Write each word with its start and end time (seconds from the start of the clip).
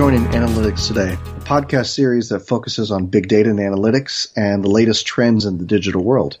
Thank 0.00 0.14
you 0.14 0.18
for 0.18 0.32
joining 0.32 0.48
Analytics 0.48 0.88
Today, 0.88 1.12
a 1.12 1.40
podcast 1.40 1.88
series 1.88 2.30
that 2.30 2.40
focuses 2.40 2.90
on 2.90 3.08
big 3.08 3.28
data 3.28 3.50
and 3.50 3.58
analytics 3.58 4.32
and 4.34 4.64
the 4.64 4.70
latest 4.70 5.06
trends 5.06 5.44
in 5.44 5.58
the 5.58 5.66
digital 5.66 6.02
world. 6.02 6.38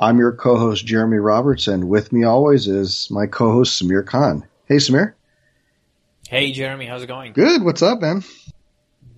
I'm 0.00 0.18
your 0.18 0.32
co-host 0.32 0.84
Jeremy 0.84 1.18
Roberts, 1.18 1.68
and 1.68 1.88
with 1.88 2.12
me 2.12 2.24
always 2.24 2.66
is 2.66 3.06
my 3.08 3.28
co-host 3.28 3.80
Sameer 3.80 4.04
Khan. 4.04 4.44
Hey, 4.64 4.78
Sameer. 4.78 5.12
Hey, 6.28 6.50
Jeremy. 6.50 6.86
How's 6.86 7.04
it 7.04 7.06
going? 7.06 7.32
Good. 7.32 7.62
What's 7.62 7.80
up, 7.80 8.00
man? 8.00 8.24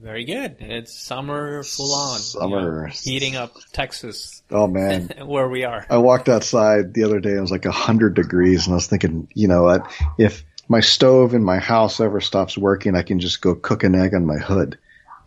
Very 0.03 0.27
good. 0.27 0.57
It's 0.61 0.95
summer 0.95 1.63
full 1.63 1.95
on. 1.95 2.19
Summer. 2.19 2.83
You 2.83 2.89
know, 2.89 2.93
heating 2.93 3.37
up 3.37 3.57
Texas. 3.73 4.43
Oh, 4.51 4.67
man. 4.67 5.15
where 5.25 5.49
we 5.49 5.65
are. 5.65 5.87
I 5.89 5.97
walked 5.97 6.29
outside 6.29 6.93
the 6.93 7.05
other 7.05 7.21
day. 7.21 7.33
It 7.33 7.41
was 7.41 7.51
like 7.51 7.65
100 7.65 8.13
degrees, 8.13 8.67
and 8.67 8.75
I 8.75 8.77
was 8.77 8.87
thinking, 8.87 9.29
you 9.33 9.49
know, 9.49 9.63
what? 9.63 9.91
if 10.19 10.45
my 10.69 10.81
stove 10.81 11.35
in 11.35 11.43
my 11.43 11.59
house 11.59 12.01
ever 12.01 12.21
stops 12.21 12.57
working, 12.57 12.95
I 12.95 13.03
can 13.03 13.21
just 13.21 13.41
go 13.41 13.55
cook 13.55 13.85
an 13.85 13.95
egg 13.95 14.15
on 14.15 14.27
my 14.27 14.39
hood. 14.39 14.79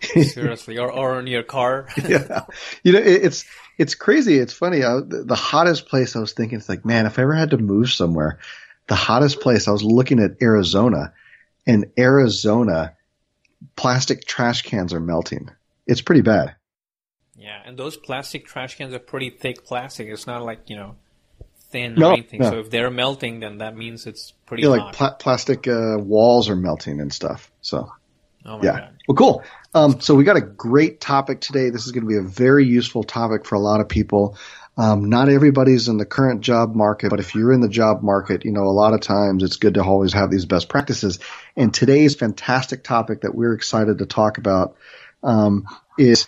Seriously, 0.02 0.78
or, 0.78 0.92
or 0.92 1.16
on 1.16 1.28
your 1.28 1.44
car. 1.44 1.88
yeah, 2.08 2.46
you 2.84 2.94
know 2.94 3.00
it, 3.00 3.24
it's 3.24 3.46
it's 3.78 3.96
crazy. 3.96 4.38
It's 4.38 4.54
funny. 4.54 4.84
I, 4.84 4.96
the, 4.96 5.24
the 5.26 5.36
hottest 5.36 5.88
place 5.88 6.16
I 6.16 6.20
was 6.20 6.34
thinking, 6.34 6.58
it's 6.58 6.70
like, 6.70 6.86
man, 6.86 7.06
if 7.06 7.20
I 7.20 7.24
ever 7.24 7.36
had 7.36 7.52
to 7.52 7.58
move 7.58 7.92
somewhere, 7.92 8.40
the 8.88 8.96
hottest 8.96 9.42
place 9.42 9.68
I 9.68 9.72
was 9.72 9.84
looking 9.84 10.20
at 10.20 10.42
Arizona, 10.42 11.14
and 11.68 11.86
Arizona, 11.98 12.96
plastic 13.76 14.26
trash 14.26 14.64
cans 14.64 14.94
are 14.94 15.00
melting. 15.00 15.50
It's 15.86 16.02
pretty 16.02 16.22
bad. 16.22 16.56
Yeah, 17.36 17.62
and 17.66 17.78
those 17.78 17.98
plastic 17.98 18.46
trash 18.46 18.78
cans 18.78 18.94
are 18.94 19.00
pretty 19.00 19.30
thick 19.30 19.66
plastic. 19.66 20.08
It's 20.08 20.28
not 20.28 20.44
like 20.44 20.70
you 20.70 20.76
know 20.76 20.96
thin 21.72 21.96
No, 21.96 22.16
no. 22.16 22.50
So 22.50 22.60
if 22.60 22.70
they're 22.70 22.92
melting, 22.92 23.40
then 23.40 23.60
that 23.60 23.76
means 23.76 24.06
it's 24.06 24.34
pretty 24.46 24.64
Yeah, 24.64 24.70
hot. 24.70 24.86
like 24.86 24.96
pla- 24.96 25.16
plastic 25.16 25.68
uh, 25.68 25.98
walls 25.98 26.50
are 26.50 26.56
melting 26.56 27.00
and 27.00 27.12
stuff. 27.12 27.52
So 27.62 27.92
oh 28.46 28.58
my 28.58 28.64
yeah. 28.64 28.72
god. 28.72 28.98
Well, 29.08 29.16
cool. 29.16 29.44
Um, 29.74 30.02
so 30.02 30.16
we 30.16 30.24
got 30.24 30.38
a 30.38 30.42
great 30.42 31.00
topic 31.00 31.42
today. 31.42 31.70
This 31.70 31.86
is 31.86 31.92
going 31.92 32.04
to 32.04 32.08
be 32.10 32.18
a 32.18 32.22
very 32.22 32.66
useful 32.66 33.04
topic 33.04 33.46
for 33.46 33.56
a 33.56 33.60
lot 33.60 33.80
of 33.80 33.88
people. 33.90 34.38
Um, 34.78 35.10
not 35.10 35.30
everybody's 35.30 35.88
in 35.90 35.98
the 35.98 36.06
current 36.06 36.42
job 36.42 36.76
market, 36.76 37.10
but 37.10 37.20
if 37.20 37.36
you're 37.36 37.52
in 37.52 37.60
the 37.62 37.70
job 37.70 38.04
market, 38.04 38.46
you 38.46 38.52
know, 38.52 38.64
a 38.64 38.72
lot 38.72 38.94
of 38.94 39.02
times 39.02 39.44
it's 39.44 39.58
good 39.58 39.74
to 39.74 39.84
always 39.84 40.14
have 40.14 40.32
these 40.32 40.46
best 40.46 40.70
practices. 40.70 41.20
And 41.56 41.74
today's 41.74 42.16
fantastic 42.16 42.84
topic 42.84 43.22
that 43.22 43.36
we're 43.36 43.54
excited 43.54 43.98
to 43.98 44.06
talk 44.06 44.38
about 44.38 44.76
um, 45.24 45.66
is 45.98 46.28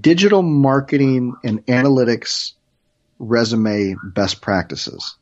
digital 0.00 0.42
marketing 0.42 1.34
and 1.44 1.66
analytics 1.66 2.52
resume 3.22 3.94
best 4.02 4.42
practices. 4.42 5.16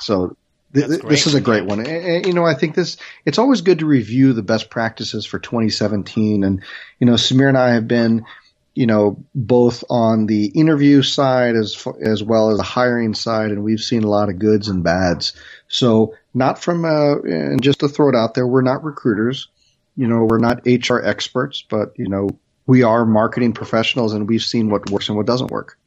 So 0.00 0.36
th- 0.74 0.88
th- 0.88 1.02
this 1.02 1.26
is 1.26 1.34
a 1.34 1.40
great 1.40 1.64
one. 1.64 1.78
And, 1.78 1.88
and, 1.88 2.26
you 2.26 2.32
know, 2.32 2.44
I 2.44 2.54
think 2.54 2.74
this 2.74 2.96
it's 3.24 3.38
always 3.38 3.60
good 3.60 3.78
to 3.78 3.86
review 3.86 4.32
the 4.32 4.42
best 4.42 4.68
practices 4.68 5.24
for 5.24 5.38
2017. 5.38 6.44
And 6.44 6.62
you 6.98 7.06
know, 7.06 7.14
Sameer 7.14 7.48
and 7.48 7.56
I 7.56 7.70
have 7.74 7.86
been, 7.86 8.26
you 8.74 8.86
know, 8.86 9.24
both 9.34 9.84
on 9.88 10.26
the 10.26 10.46
interview 10.46 11.02
side 11.02 11.54
as 11.54 11.86
as 12.02 12.22
well 12.22 12.50
as 12.50 12.58
the 12.58 12.64
hiring 12.64 13.14
side, 13.14 13.52
and 13.52 13.62
we've 13.62 13.80
seen 13.80 14.02
a 14.02 14.10
lot 14.10 14.28
of 14.28 14.38
goods 14.38 14.68
and 14.68 14.82
bads. 14.82 15.34
So 15.68 16.14
not 16.34 16.60
from 16.60 16.84
uh, 16.84 17.20
and 17.20 17.62
just 17.62 17.80
to 17.80 17.88
throw 17.88 18.08
it 18.08 18.16
out 18.16 18.34
there, 18.34 18.46
we're 18.46 18.62
not 18.62 18.84
recruiters. 18.84 19.48
You 19.96 20.08
know, 20.08 20.24
we're 20.24 20.38
not 20.38 20.66
HR 20.66 20.98
experts, 20.98 21.62
but 21.68 21.92
you 21.96 22.08
know, 22.08 22.30
we 22.66 22.82
are 22.82 23.04
marketing 23.04 23.52
professionals, 23.52 24.14
and 24.14 24.28
we've 24.28 24.42
seen 24.42 24.68
what 24.68 24.90
works 24.90 25.08
and 25.08 25.16
what 25.16 25.26
doesn't 25.26 25.50
work. 25.50 25.78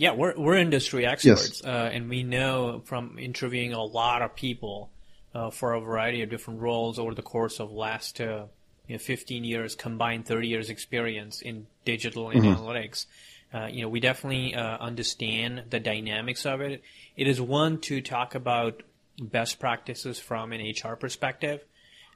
Yeah, 0.00 0.12
we're 0.12 0.32
we're 0.34 0.56
industry 0.56 1.04
experts, 1.04 1.62
uh, 1.62 1.90
and 1.92 2.08
we 2.08 2.22
know 2.22 2.80
from 2.86 3.18
interviewing 3.18 3.74
a 3.74 3.82
lot 3.82 4.22
of 4.22 4.34
people 4.34 4.88
uh, 5.34 5.50
for 5.50 5.74
a 5.74 5.80
variety 5.82 6.22
of 6.22 6.30
different 6.30 6.60
roles 6.60 6.98
over 6.98 7.14
the 7.14 7.20
course 7.20 7.60
of 7.60 7.70
last 7.70 8.18
uh, 8.18 8.46
you 8.86 8.94
know, 8.94 8.98
15 8.98 9.44
years, 9.44 9.74
combined 9.74 10.24
30 10.24 10.48
years 10.48 10.70
experience 10.70 11.42
in 11.42 11.66
digital 11.84 12.30
and 12.30 12.44
analytics. 12.44 13.04
Uh, 13.52 13.66
you 13.66 13.82
know, 13.82 13.90
we 13.90 14.00
definitely 14.00 14.54
uh, 14.54 14.78
understand 14.78 15.64
the 15.68 15.78
dynamics 15.78 16.46
of 16.46 16.62
it. 16.62 16.82
It 17.14 17.28
is 17.28 17.38
one 17.38 17.78
to 17.80 18.00
talk 18.00 18.34
about 18.34 18.82
best 19.20 19.60
practices 19.60 20.18
from 20.18 20.54
an 20.54 20.62
HR 20.62 20.96
perspective, 20.96 21.62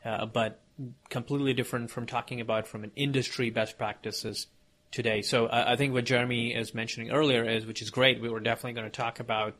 uh, 0.06 0.24
but 0.24 0.62
completely 1.10 1.52
different 1.52 1.90
from 1.90 2.06
talking 2.06 2.40
about 2.40 2.66
from 2.66 2.82
an 2.82 2.92
industry 2.96 3.50
best 3.50 3.76
practices 3.76 4.46
today. 4.94 5.22
So 5.22 5.46
I 5.46 5.72
I 5.72 5.76
think 5.76 5.92
what 5.92 6.04
Jeremy 6.04 6.54
is 6.54 6.72
mentioning 6.74 7.10
earlier 7.10 7.44
is, 7.44 7.66
which 7.66 7.82
is 7.82 7.90
great. 7.90 8.20
We 8.20 8.28
were 8.28 8.40
definitely 8.40 8.74
going 8.80 8.90
to 8.90 8.96
talk 8.96 9.20
about 9.20 9.54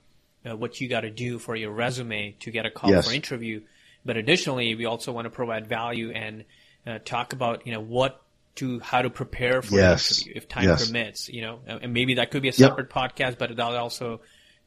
uh, 0.48 0.56
what 0.56 0.80
you 0.80 0.88
got 0.88 1.00
to 1.02 1.10
do 1.10 1.38
for 1.38 1.56
your 1.56 1.72
resume 1.72 2.32
to 2.40 2.50
get 2.50 2.64
a 2.66 2.70
call 2.70 2.90
Yes. 2.90 3.08
for 3.08 3.14
interview. 3.14 3.60
But 4.04 4.16
additionally, 4.16 4.74
we 4.74 4.84
also 4.84 5.12
want 5.12 5.24
to 5.26 5.30
provide 5.30 5.66
value 5.66 6.10
and 6.12 6.44
uh, 6.86 6.98
talk 7.04 7.32
about 7.32 7.66
you 7.66 7.72
know 7.72 7.80
what 7.80 8.20
to 8.56 8.78
how 8.80 9.02
to 9.02 9.10
prepare 9.10 9.60
for 9.62 9.74
Yes. 9.74 10.08
the 10.08 10.14
interview 10.30 10.32
if 10.36 10.48
time 10.48 10.64
Yes. 10.64 10.86
permits. 10.86 11.28
You 11.28 11.42
know, 11.42 11.58
and 11.66 11.92
maybe 11.92 12.14
that 12.14 12.30
could 12.30 12.42
be 12.42 12.48
a 12.48 12.52
Yep. 12.52 12.70
separate 12.70 12.90
podcast, 12.90 13.38
but 13.38 13.56
that 13.56 13.60
also 13.60 14.20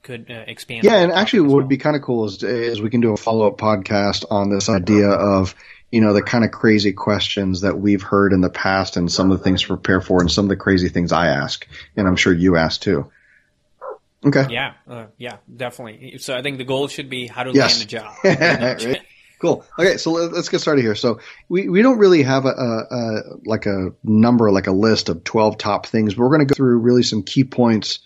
could 0.03 0.29
uh, 0.29 0.44
expand. 0.47 0.84
Yeah, 0.84 0.97
and 1.01 1.11
actually, 1.11 1.41
what 1.41 1.49
as 1.49 1.53
would 1.55 1.69
be 1.69 1.78
kind 1.78 1.95
of 1.95 2.01
cool 2.01 2.25
is, 2.25 2.44
is 2.44 2.81
we 2.81 2.89
can 2.89 3.01
do 3.01 3.13
a 3.13 3.17
follow 3.17 3.47
up 3.47 3.57
podcast 3.57 4.25
on 4.29 4.49
this 4.49 4.69
idea 4.69 5.09
of 5.09 5.55
you 5.92 6.02
know 6.02 6.14
the 6.14 6.22
kind 6.22 6.44
of 6.44 6.52
crazy 6.52 6.94
questions 6.94 7.62
that 7.62 7.80
we've 7.80 8.02
heard 8.02 8.34
in 8.34 8.42
the 8.42 8.50
past, 8.50 8.98
and 8.98 9.12
some 9.12 9.31
of 9.31 9.38
the 9.38 9.44
things 9.44 9.62
to 9.62 9.68
prepare 9.68 10.02
for, 10.02 10.20
and 10.22 10.31
some 10.31 10.46
of 10.46 10.50
the 10.50 10.56
crazy 10.56 10.90
things 10.90 11.12
I 11.12 11.28
ask, 11.28 11.68
and 11.96 12.08
I'm 12.08 12.16
sure 12.16 12.34
you 12.34 12.56
ask 12.58 12.81
too. 12.81 13.12
Okay. 14.26 14.47
Yeah, 14.50 14.74
uh, 14.90 15.06
yeah, 15.18 15.38
definitely. 15.56 16.18
So 16.18 16.36
I 16.36 16.42
think 16.42 16.58
the 16.58 16.64
goal 16.64 16.88
should 16.88 17.09
be 17.09 17.28
how 17.28 17.44
to 17.44 17.52
Yes. 17.53 17.78
land 17.80 17.84
a 17.84 17.86
job. 17.86 18.16
Right? 18.90 19.02
Cool. 19.40 19.64
Okay, 19.78 19.97
so 19.97 20.12
let- 20.14 20.34
let's 20.34 20.50
get 20.50 20.59
started 20.62 20.81
here. 20.81 20.96
So 20.96 21.20
we, 21.47 21.70
we 21.70 21.84
don't 21.84 22.00
really 22.00 22.24
have 22.24 22.46
a, 22.46 22.50
a, 22.50 22.86
a 22.90 23.22
like 23.46 23.68
a 23.68 23.94
number, 24.03 24.52
like 24.52 24.66
a 24.66 24.72
list 24.72 25.09
of 25.09 25.24
twelve 25.24 25.59
top 25.59 25.86
things. 25.86 26.16
But 26.16 26.24
we're 26.24 26.36
going 26.36 26.47
to 26.47 26.53
go 26.53 26.56
through 26.56 26.80
really 26.80 27.03
some 27.03 27.22
key 27.22 27.44
points, 27.44 28.00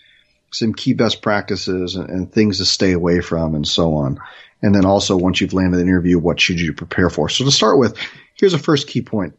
some 0.52 0.74
key 0.74 0.94
best 0.94 1.22
practices, 1.22 1.96
and, 1.96 2.10
and 2.10 2.32
things 2.32 2.58
to 2.58 2.66
stay 2.66 2.92
away 2.92 3.22
from, 3.22 3.56
and 3.56 3.66
so 3.66 3.96
on. 3.96 4.20
And 4.62 4.76
then 4.76 4.86
also, 4.86 5.18
once 5.18 5.42
you've 5.42 5.54
landed 5.54 5.80
an 5.80 5.88
interview, 5.88 6.20
what 6.20 6.40
should 6.40 6.60
you 6.60 6.74
prepare 6.74 7.10
for? 7.10 7.30
So 7.30 7.46
to 7.46 7.52
start 7.52 7.80
with, 7.80 7.98
here's 8.36 8.54
a 8.54 8.60
first 8.60 8.88
key 8.88 9.02
point. 9.02 9.38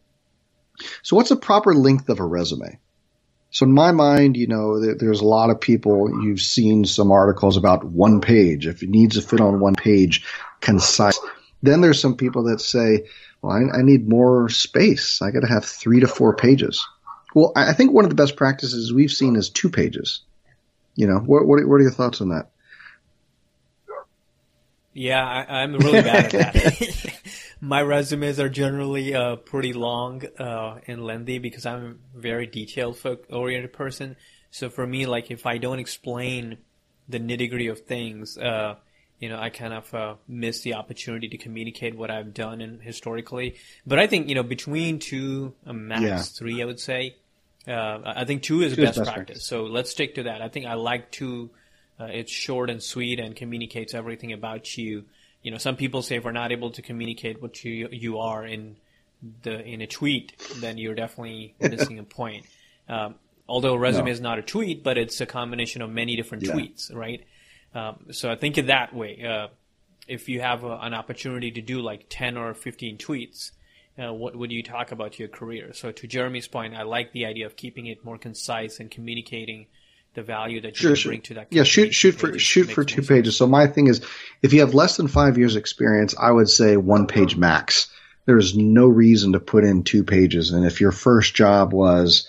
So 1.02 1.16
what's 1.16 1.28
the 1.28 1.36
proper 1.36 1.74
length 1.74 2.08
of 2.08 2.18
a 2.18 2.26
resume? 2.26 2.78
So 3.50 3.66
in 3.66 3.72
my 3.72 3.92
mind, 3.92 4.36
you 4.36 4.46
know, 4.46 4.80
there, 4.80 4.94
there's 4.94 5.20
a 5.20 5.26
lot 5.26 5.50
of 5.50 5.60
people. 5.60 6.24
You've 6.24 6.40
seen 6.40 6.84
some 6.84 7.12
articles 7.12 7.56
about 7.56 7.84
one 7.84 8.20
page. 8.20 8.66
If 8.66 8.82
it 8.82 8.88
needs 8.88 9.16
to 9.16 9.22
fit 9.22 9.40
on 9.40 9.60
one 9.60 9.74
page, 9.74 10.24
concise. 10.60 11.20
Then 11.62 11.82
there's 11.82 12.00
some 12.00 12.16
people 12.16 12.44
that 12.44 12.60
say, 12.60 13.06
well, 13.42 13.52
I, 13.52 13.78
I 13.78 13.82
need 13.82 14.08
more 14.08 14.48
space. 14.48 15.20
I 15.20 15.30
got 15.30 15.40
to 15.40 15.48
have 15.48 15.66
three 15.66 16.00
to 16.00 16.08
four 16.08 16.34
pages. 16.34 16.84
Well, 17.34 17.52
I 17.54 17.70
I 17.70 17.72
think 17.74 17.92
one 17.92 18.04
of 18.04 18.10
the 18.10 18.16
best 18.16 18.36
practices 18.36 18.92
we've 18.92 19.12
seen 19.12 19.36
is 19.36 19.50
two 19.50 19.68
pages. 19.68 20.22
You 20.94 21.06
know, 21.06 21.18
what, 21.18 21.46
what, 21.46 21.66
what 21.66 21.76
are 21.76 21.82
your 21.82 21.90
thoughts 21.90 22.20
on 22.20 22.30
that? 22.30 22.51
Yeah, 24.94 25.25
I, 25.25 25.62
I'm 25.62 25.75
really 25.75 26.03
bad 26.03 26.34
at 26.34 26.53
that. 26.53 27.20
My 27.60 27.80
resumes 27.80 28.38
are 28.41 28.48
generally 28.48 29.14
uh, 29.14 29.36
pretty 29.36 29.72
long 29.72 30.22
uh, 30.38 30.80
and 30.86 31.04
lengthy 31.04 31.38
because 31.38 31.64
I'm 31.64 31.98
a 32.16 32.20
very 32.20 32.47
detailed-oriented 32.47 33.72
person. 33.72 34.16
So 34.50 34.69
for 34.69 34.86
me, 34.86 35.06
like 35.06 35.31
if 35.31 35.47
I 35.47 35.58
don't 35.58 35.78
explain 35.78 36.58
the 37.08 37.19
nitty 37.20 37.48
gritty 37.48 37.69
of 37.69 37.81
things, 37.81 38.36
uh, 38.36 38.75
you 39.19 39.28
know, 39.28 39.38
I 39.38 39.50
kind 39.50 39.72
of 39.72 39.94
uh, 39.94 40.14
miss 40.26 40.62
the 40.62 40.75
opportunity 40.75 41.28
to 41.28 41.38
communicate 41.38 41.97
what 41.97 42.11
I've 42.11 42.34
done 42.34 42.61
and 42.61 42.82
historically. 42.82 43.56
But 43.87 43.99
I 44.00 44.08
think 44.08 44.28
you 44.28 44.34
know 44.34 44.43
between 44.43 44.99
two, 44.99 45.55
uh, 45.64 45.72
max 45.72 46.02
Yeah. 46.02 46.19
three, 46.19 46.61
I 46.61 46.64
would 46.64 46.81
say. 46.81 47.16
Uh, 47.66 48.00
I 48.05 48.25
think 48.25 48.43
two 48.43 48.62
is 48.62 48.75
Two 48.75 48.82
is 48.82 48.88
best, 48.88 48.99
best 48.99 49.06
practice. 49.12 49.14
practice. 49.14 49.46
So 49.46 49.64
let's 49.64 49.90
stick 49.93 50.16
to 50.16 50.25
that. 50.25 50.43
I 50.43 50.49
think 50.49 50.66
I 50.66 50.75
like 50.75 51.12
two. 51.12 51.50
Uh, 52.02 52.06
it's 52.06 52.32
short 52.32 52.70
and 52.70 52.82
sweet 52.82 53.20
and 53.20 53.37
communicates 53.37 53.94
everything 53.94 54.32
about 54.32 54.76
you. 54.76 55.04
You 55.43 55.50
know, 55.50 55.58
some 55.58 55.76
people 55.76 56.02
say 56.02 56.16
if 56.16 56.25
we're 56.25 56.32
not 56.32 56.50
able 56.52 56.70
to 56.72 56.82
communicate 56.82 57.40
what 57.43 57.62
you 57.64 57.88
you 57.93 58.19
are 58.19 58.44
in 58.46 58.76
the 59.43 59.60
in 59.64 59.81
a 59.81 59.87
tweet, 59.87 60.32
then 60.60 60.78
you're 60.78 60.94
definitely 60.94 61.54
missing 61.60 61.99
a 61.99 62.02
point. 62.02 62.46
Um, 62.88 63.14
although 63.49 63.75
a 63.75 63.78
resume 63.78 64.06
No. 64.06 64.12
is 64.12 64.20
not 64.20 64.38
a 64.38 64.43
tweet, 64.43 64.82
but 64.82 64.99
it's 64.99 65.20
a 65.20 65.26
combination 65.26 65.82
of 65.82 65.90
many 65.90 66.16
different 66.16 66.44
Yeah. 66.44 66.52
tweets, 66.54 66.93
right? 66.94 67.22
Um, 67.75 68.06
so 68.12 68.31
I 68.31 68.37
think 68.37 68.58
of 68.58 68.66
that 68.66 68.94
way. 68.94 69.22
Uh, 69.25 69.49
if 70.08 70.28
you 70.28 70.40
have 70.40 70.64
a, 70.64 70.78
an 70.82 70.94
opportunity 70.94 71.50
to 71.52 71.60
do 71.60 71.81
like 71.81 72.06
10 72.08 72.37
or 72.37 72.54
15 72.54 72.99
tweets, 72.99 73.52
uh, 73.99 74.12
what 74.12 74.34
would 74.37 74.50
you 74.50 74.62
talk 74.62 74.90
about 74.93 75.19
your 75.19 75.28
career? 75.28 75.72
So 75.72 75.93
to 75.93 76.06
Jeremy's 76.06 76.49
point, 76.49 76.75
I 76.75 76.82
like 76.82 77.12
the 77.12 77.25
idea 77.26 77.46
of 77.46 77.54
keeping 77.56 77.87
it 77.87 78.04
more 78.04 78.19
concise 78.19 78.81
and 78.81 78.90
communicating 78.90 79.66
the 80.14 80.23
value 80.23 80.61
that 80.61 80.69
you 80.70 80.75
Sure, 80.75 80.91
can 80.91 80.97
sure. 80.97 81.11
bring 81.11 81.20
to 81.23 81.35
that. 81.35 81.47
Yeah, 81.50 81.62
shoot, 81.62 81.94
shoot 81.94 82.12
for 82.12 82.38
shoot 82.38 82.70
for 82.70 82.85
two 82.85 83.03
pages. 83.03 83.37
So 83.37 83.47
my 83.47 83.67
thing 83.67 83.87
is, 83.87 84.03
if 84.43 84.53
you 84.53 84.61
have 84.61 84.75
less 84.75 84.97
than 84.97 85.09
five 85.09 85.38
years 85.38 85.56
experience, 85.56 86.14
I 86.19 86.31
would 86.31 86.49
say 86.49 86.76
one 86.76 87.06
page 87.06 87.37
max. 87.37 87.88
There 88.26 88.38
is 88.38 88.56
no 88.56 88.87
reason 88.87 89.32
to 89.32 89.41
put 89.41 89.64
in 89.64 89.82
two 89.82 90.05
pages. 90.05 90.50
And 90.50 90.64
if 90.64 90.81
your 90.81 90.93
first 90.93 91.35
job 91.35 91.73
was, 91.73 92.29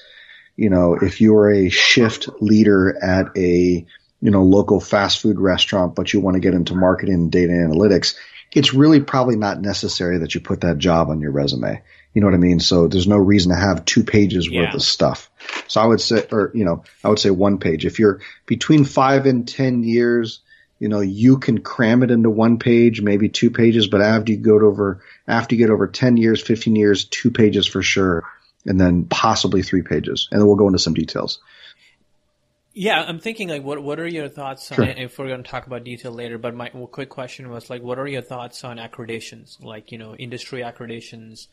you 0.56 0.70
know, 0.70 0.96
if 0.96 1.22
you 1.22 1.34
were 1.34 1.52
a 1.52 1.70
shift 1.70 2.30
leader 2.42 2.98
at 3.04 3.38
a, 3.38 3.86
you 4.22 4.32
know, 4.32 4.44
local 4.44 4.80
fast 4.80 5.22
food 5.22 5.40
restaurant, 5.40 5.94
but 5.96 6.14
you 6.14 6.20
want 6.20 6.36
to 6.36 6.40
get 6.40 6.54
into 6.54 6.74
marketing 6.74 7.16
and 7.16 7.32
data 7.32 7.52
analytics, 7.52 8.16
it's 8.54 8.74
really 8.74 9.02
probably 9.02 9.36
not 9.36 9.60
necessary 9.60 10.20
that 10.20 10.36
you 10.36 10.42
put 10.42 10.62
that 10.62 10.78
job 10.78 11.10
on 11.10 11.22
your 11.22 11.32
resume. 11.32 11.82
You 12.14 12.22
know 12.22 12.28
what 12.28 12.36
I 12.36 12.40
mean? 12.40 12.60
So 12.60 12.88
there's 12.88 13.08
no 13.08 13.18
reason 13.18 13.52
to 13.52 13.58
have 13.58 13.86
two 13.86 14.04
pages 14.04 14.48
worth 14.48 14.70
yeah. 14.70 14.76
of 14.76 14.84
stuff. 14.84 15.32
So 15.68 15.82
I 15.82 15.86
would 15.86 16.00
say, 16.00 16.26
or, 16.32 16.52
you 16.54 16.64
know, 16.64 16.84
I 17.04 17.10
would 17.10 17.20
say 17.20 17.32
one 17.32 17.58
page. 17.58 17.86
If 17.86 17.98
you're 17.98 18.22
between 18.46 18.86
five 18.86 19.26
and 19.26 19.48
10 19.48 19.84
years, 19.84 20.42
you 20.80 20.88
know, 20.90 21.00
you 21.00 21.40
can 21.40 21.62
cram 21.62 22.04
it 22.04 22.12
into 22.12 22.30
one 22.30 22.60
page, 22.60 23.02
maybe 23.02 23.30
two 23.30 23.50
pages, 23.50 23.88
but 23.88 24.02
after 24.02 24.32
you 24.32 24.38
go 24.38 24.60
over, 24.60 25.02
after 25.28 25.56
you 25.56 25.66
get 25.66 25.72
over 25.72 25.88
10 25.88 26.18
years, 26.18 26.42
15 26.42 26.76
years, 26.76 27.06
two 27.06 27.32
pages 27.32 27.66
for 27.66 27.82
sure, 27.82 28.24
and 28.66 28.80
then 28.80 29.06
possibly 29.06 29.64
three 29.64 29.82
pages. 29.82 30.28
And 30.32 30.40
then 30.40 30.48
we'll 30.48 30.58
go 30.58 30.68
into 30.68 30.80
some 30.80 30.94
details. 30.94 31.40
Yeah, 32.74 33.04
I'm 33.08 33.20
thinking 33.20 33.50
like, 33.50 33.64
what 33.64 33.84
what 33.84 34.00
are 34.00 34.08
your 34.08 34.30
thoughts 34.30 34.72
on? 34.72 34.78
Sure. 34.78 34.86
If 34.86 35.20
we're 35.20 35.28
going 35.28 35.44
to 35.44 35.50
talk 35.50 35.68
about 35.68 35.84
detail 35.84 36.12
later, 36.12 36.38
but 36.38 36.56
my 36.56 36.70
quick 36.70 37.10
question 37.10 37.50
was 37.50 37.70
like, 37.70 37.84
what 37.84 38.00
are 38.00 38.08
your 38.08 38.24
thoughts 38.24 38.64
on 38.64 38.78
accreditations? 38.78 39.64
Like, 39.64 39.92
you 39.92 40.00
know, 40.00 40.16
industry 40.16 40.62
accreditations, 40.62 41.48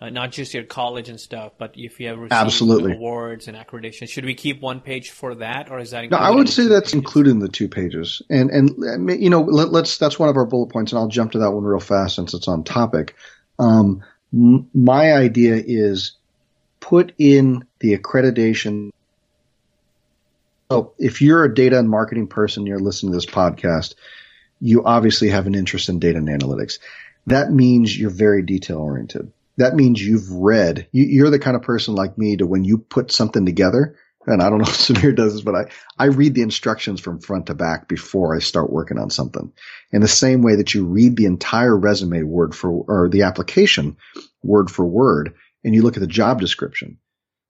uh, 0.00 0.10
not 0.10 0.32
just 0.32 0.52
your 0.52 0.64
college 0.64 1.08
and 1.08 1.20
stuff, 1.20 1.52
but 1.58 1.74
if 1.76 2.00
you 2.00 2.08
ever 2.08 2.26
absolutely 2.30 2.92
awards 2.92 3.46
and 3.46 3.56
accreditations, 3.56 4.08
should 4.08 4.24
we 4.24 4.34
keep 4.34 4.60
one 4.60 4.80
page 4.80 5.10
for 5.10 5.36
that, 5.36 5.70
or 5.70 5.78
is 5.78 5.92
that? 5.92 6.10
No, 6.10 6.16
I 6.16 6.30
would 6.30 6.48
say 6.48 6.66
that's 6.66 6.90
pages? 6.90 6.94
included 6.94 7.30
in 7.30 7.38
the 7.38 7.48
two 7.48 7.68
pages, 7.68 8.20
and 8.28 8.50
and 8.50 9.20
you 9.20 9.30
know, 9.30 9.42
let, 9.42 9.72
us 9.72 9.96
that's 9.96 10.18
one 10.18 10.28
of 10.28 10.36
our 10.36 10.46
bullet 10.46 10.70
points, 10.70 10.90
and 10.90 10.98
I'll 10.98 11.08
jump 11.08 11.32
to 11.32 11.38
that 11.38 11.52
one 11.52 11.62
real 11.62 11.78
fast 11.78 12.16
since 12.16 12.34
it's 12.34 12.48
on 12.48 12.64
topic. 12.64 13.14
Um, 13.60 14.02
m- 14.32 14.68
my 14.74 15.12
idea 15.12 15.62
is 15.64 16.16
put 16.80 17.12
in 17.16 17.64
the 17.78 17.96
accreditation 17.96 18.90
so 20.74 20.94
if 20.98 21.22
you're 21.22 21.44
a 21.44 21.54
data 21.54 21.78
and 21.78 21.88
marketing 21.88 22.26
person, 22.26 22.66
you're 22.66 22.80
listening 22.80 23.12
to 23.12 23.16
this 23.16 23.26
podcast, 23.26 23.94
you 24.60 24.84
obviously 24.84 25.28
have 25.28 25.46
an 25.46 25.54
interest 25.54 25.88
in 25.88 26.00
data 26.00 26.18
and 26.18 26.28
analytics. 26.28 26.80
That 27.26 27.52
means 27.52 27.96
you're 27.96 28.10
very 28.10 28.42
detail 28.42 28.78
oriented. 28.78 29.32
That 29.56 29.76
means 29.76 30.04
you've 30.04 30.28
read, 30.32 30.88
you, 30.90 31.24
are 31.24 31.30
the 31.30 31.38
kind 31.38 31.54
of 31.54 31.62
person 31.62 31.94
like 31.94 32.18
me 32.18 32.38
to 32.38 32.46
when 32.46 32.64
you 32.64 32.78
put 32.78 33.12
something 33.12 33.46
together, 33.46 33.96
and 34.26 34.42
I 34.42 34.50
don't 34.50 34.58
know 34.58 34.64
if 34.68 34.76
Sameer 34.76 35.14
does 35.14 35.34
this, 35.34 35.42
but 35.42 35.54
I, 35.54 35.70
I 35.96 36.06
read 36.06 36.34
the 36.34 36.42
instructions 36.42 37.00
from 37.00 37.20
front 37.20 37.46
to 37.46 37.54
back 37.54 37.86
before 37.86 38.34
I 38.34 38.40
start 38.40 38.72
working 38.72 38.98
on 38.98 39.10
something. 39.10 39.52
In 39.92 40.00
the 40.00 40.08
same 40.08 40.42
way 40.42 40.56
that 40.56 40.74
you 40.74 40.86
read 40.86 41.16
the 41.16 41.26
entire 41.26 41.76
resume 41.76 42.24
word 42.24 42.52
for, 42.52 42.70
or 42.88 43.08
the 43.08 43.22
application 43.22 43.96
word 44.42 44.72
for 44.72 44.84
word, 44.84 45.34
and 45.62 45.72
you 45.72 45.82
look 45.82 45.96
at 45.96 46.00
the 46.00 46.08
job 46.08 46.40
description. 46.40 46.98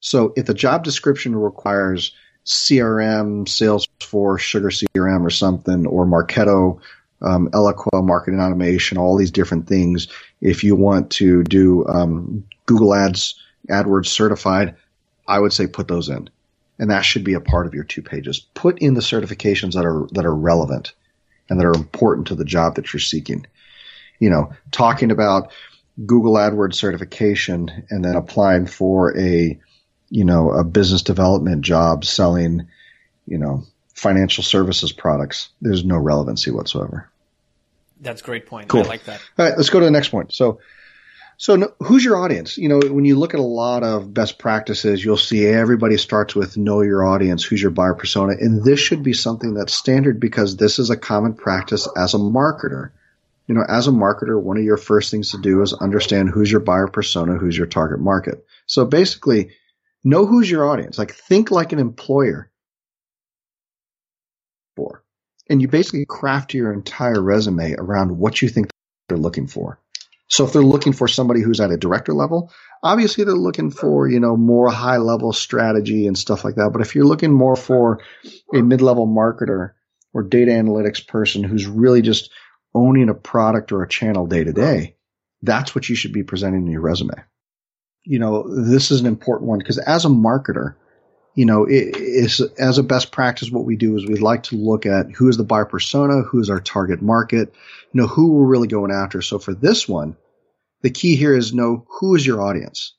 So 0.00 0.34
if 0.36 0.44
the 0.44 0.52
job 0.52 0.84
description 0.84 1.34
requires 1.34 2.12
CRM, 2.44 3.46
Salesforce, 3.46 4.40
Sugar 4.40 4.68
CRM 4.68 5.24
or 5.24 5.30
something, 5.30 5.86
or 5.86 6.06
Marketo, 6.06 6.80
um, 7.22 7.48
Eloqua, 7.50 8.04
marketing 8.04 8.40
automation, 8.40 8.98
all 8.98 9.16
these 9.16 9.30
different 9.30 9.66
things. 9.66 10.08
If 10.40 10.62
you 10.62 10.76
want 10.76 11.10
to 11.12 11.42
do 11.42 11.86
um, 11.86 12.44
Google 12.66 12.94
Ads, 12.94 13.40
AdWords 13.70 14.06
certified, 14.06 14.76
I 15.26 15.38
would 15.38 15.52
say 15.52 15.66
put 15.66 15.88
those 15.88 16.10
in, 16.10 16.28
and 16.78 16.90
that 16.90 17.04
should 17.04 17.24
be 17.24 17.34
a 17.34 17.40
part 17.40 17.66
of 17.66 17.74
your 17.74 17.84
two 17.84 18.02
pages. 18.02 18.40
Put 18.52 18.80
in 18.80 18.94
the 18.94 19.00
certifications 19.00 19.72
that 19.72 19.86
are 19.86 20.06
that 20.12 20.26
are 20.26 20.34
relevant 20.34 20.92
and 21.48 21.58
that 21.58 21.66
are 21.66 21.74
important 21.74 22.26
to 22.28 22.34
the 22.34 22.44
job 22.44 22.74
that 22.74 22.92
you're 22.92 23.00
seeking. 23.00 23.46
You 24.18 24.30
know, 24.30 24.52
talking 24.70 25.10
about 25.10 25.52
Google 26.04 26.34
AdWords 26.34 26.74
certification 26.74 27.86
and 27.88 28.04
then 28.04 28.16
applying 28.16 28.66
for 28.66 29.16
a 29.18 29.58
you 30.14 30.24
know, 30.24 30.52
a 30.52 30.62
business 30.62 31.02
development 31.02 31.62
job 31.62 32.04
selling, 32.04 32.68
you 33.26 33.36
know, 33.36 33.64
financial 33.94 34.44
services 34.44 34.92
products. 34.92 35.48
There's 35.60 35.84
no 35.84 35.96
relevancy 35.96 36.52
whatsoever. 36.52 37.10
That's 38.00 38.20
a 38.20 38.24
great 38.24 38.46
point. 38.46 38.68
Cool. 38.68 38.84
I 38.84 38.86
like 38.86 39.04
that. 39.06 39.20
All 39.36 39.44
right, 39.44 39.56
let's 39.56 39.70
go 39.70 39.80
to 39.80 39.84
the 39.84 39.90
next 39.90 40.10
point. 40.10 40.32
So, 40.32 40.60
so 41.36 41.74
who's 41.80 42.04
your 42.04 42.16
audience? 42.16 42.56
You 42.56 42.68
know, 42.68 42.78
when 42.78 43.04
you 43.04 43.18
look 43.18 43.34
at 43.34 43.40
a 43.40 43.42
lot 43.42 43.82
of 43.82 44.14
best 44.14 44.38
practices, 44.38 45.04
you'll 45.04 45.16
see 45.16 45.46
everybody 45.46 45.96
starts 45.96 46.36
with 46.36 46.56
know 46.56 46.80
your 46.82 47.04
audience, 47.04 47.42
who's 47.42 47.60
your 47.60 47.72
buyer 47.72 47.94
persona, 47.94 48.34
and 48.38 48.62
this 48.62 48.78
should 48.78 49.02
be 49.02 49.14
something 49.14 49.54
that's 49.54 49.74
standard 49.74 50.20
because 50.20 50.56
this 50.56 50.78
is 50.78 50.90
a 50.90 50.96
common 50.96 51.34
practice 51.34 51.88
as 51.96 52.14
a 52.14 52.18
marketer. 52.18 52.92
You 53.48 53.56
know, 53.56 53.64
as 53.68 53.88
a 53.88 53.90
marketer, 53.90 54.40
one 54.40 54.58
of 54.58 54.62
your 54.62 54.76
first 54.76 55.10
things 55.10 55.32
to 55.32 55.38
do 55.38 55.60
is 55.62 55.72
understand 55.72 56.28
who's 56.28 56.52
your 56.52 56.60
buyer 56.60 56.86
persona, 56.86 57.36
who's 57.36 57.58
your 57.58 57.66
target 57.66 57.98
market. 57.98 58.46
So 58.66 58.84
basically, 58.84 59.50
Know 60.04 60.26
who's 60.26 60.50
your 60.50 60.68
audience. 60.68 60.98
Like 60.98 61.14
think 61.14 61.50
like 61.50 61.72
an 61.72 61.78
employer 61.78 62.50
for. 64.76 65.02
And 65.48 65.62
you 65.62 65.68
basically 65.68 66.04
craft 66.06 66.54
your 66.54 66.72
entire 66.72 67.22
resume 67.22 67.74
around 67.74 68.18
what 68.18 68.42
you 68.42 68.48
think 68.48 68.68
they're 69.08 69.18
looking 69.18 69.46
for. 69.46 69.80
So 70.28 70.44
if 70.44 70.52
they're 70.52 70.62
looking 70.62 70.92
for 70.92 71.08
somebody 71.08 71.40
who's 71.42 71.60
at 71.60 71.70
a 71.70 71.76
director 71.76 72.12
level, 72.14 72.52
obviously 72.82 73.24
they're 73.24 73.34
looking 73.34 73.70
for, 73.70 74.08
you 74.08 74.20
know, 74.20 74.36
more 74.36 74.70
high 74.70 74.96
level 74.96 75.32
strategy 75.32 76.06
and 76.06 76.16
stuff 76.16 76.44
like 76.44 76.56
that. 76.56 76.70
But 76.72 76.82
if 76.82 76.94
you're 76.94 77.04
looking 77.04 77.32
more 77.32 77.56
for 77.56 78.00
a 78.54 78.62
mid 78.62 78.80
level 78.80 79.06
marketer 79.06 79.72
or 80.12 80.22
data 80.22 80.52
analytics 80.52 81.06
person 81.06 81.44
who's 81.44 81.66
really 81.66 82.02
just 82.02 82.30
owning 82.74 83.08
a 83.08 83.14
product 83.14 83.70
or 83.72 83.82
a 83.82 83.88
channel 83.88 84.26
day 84.26 84.44
to 84.44 84.52
day, 84.52 84.96
that's 85.42 85.74
what 85.74 85.88
you 85.88 85.94
should 85.94 86.12
be 86.12 86.22
presenting 86.22 86.66
in 86.66 86.72
your 86.72 86.80
resume 86.80 87.14
you 88.04 88.18
know, 88.18 88.44
this 88.48 88.90
is 88.90 89.00
an 89.00 89.06
important 89.06 89.48
one 89.48 89.58
because 89.58 89.78
as 89.78 90.04
a 90.04 90.08
marketer, 90.08 90.74
you 91.34 91.44
know, 91.44 91.64
it 91.64 91.96
is 91.96 92.40
as 92.58 92.78
a 92.78 92.82
best 92.82 93.10
practice, 93.10 93.50
what 93.50 93.64
we 93.64 93.76
do 93.76 93.96
is 93.96 94.06
we 94.06 94.16
like 94.16 94.44
to 94.44 94.56
look 94.56 94.86
at 94.86 95.10
who 95.10 95.28
is 95.28 95.36
the 95.36 95.44
buyer 95.44 95.64
persona, 95.64 96.22
who 96.22 96.38
is 96.38 96.48
our 96.48 96.60
target 96.60 97.02
market, 97.02 97.52
you 97.92 98.00
know, 98.00 98.06
who 98.06 98.32
we're 98.32 98.46
really 98.46 98.68
going 98.68 98.92
after. 98.92 99.20
So 99.20 99.38
for 99.38 99.52
this 99.52 99.88
one, 99.88 100.16
the 100.82 100.90
key 100.90 101.16
here 101.16 101.34
is 101.34 101.54
know 101.54 101.84
who 101.88 102.14
is 102.14 102.26
your 102.26 102.40
audience. 102.40 102.94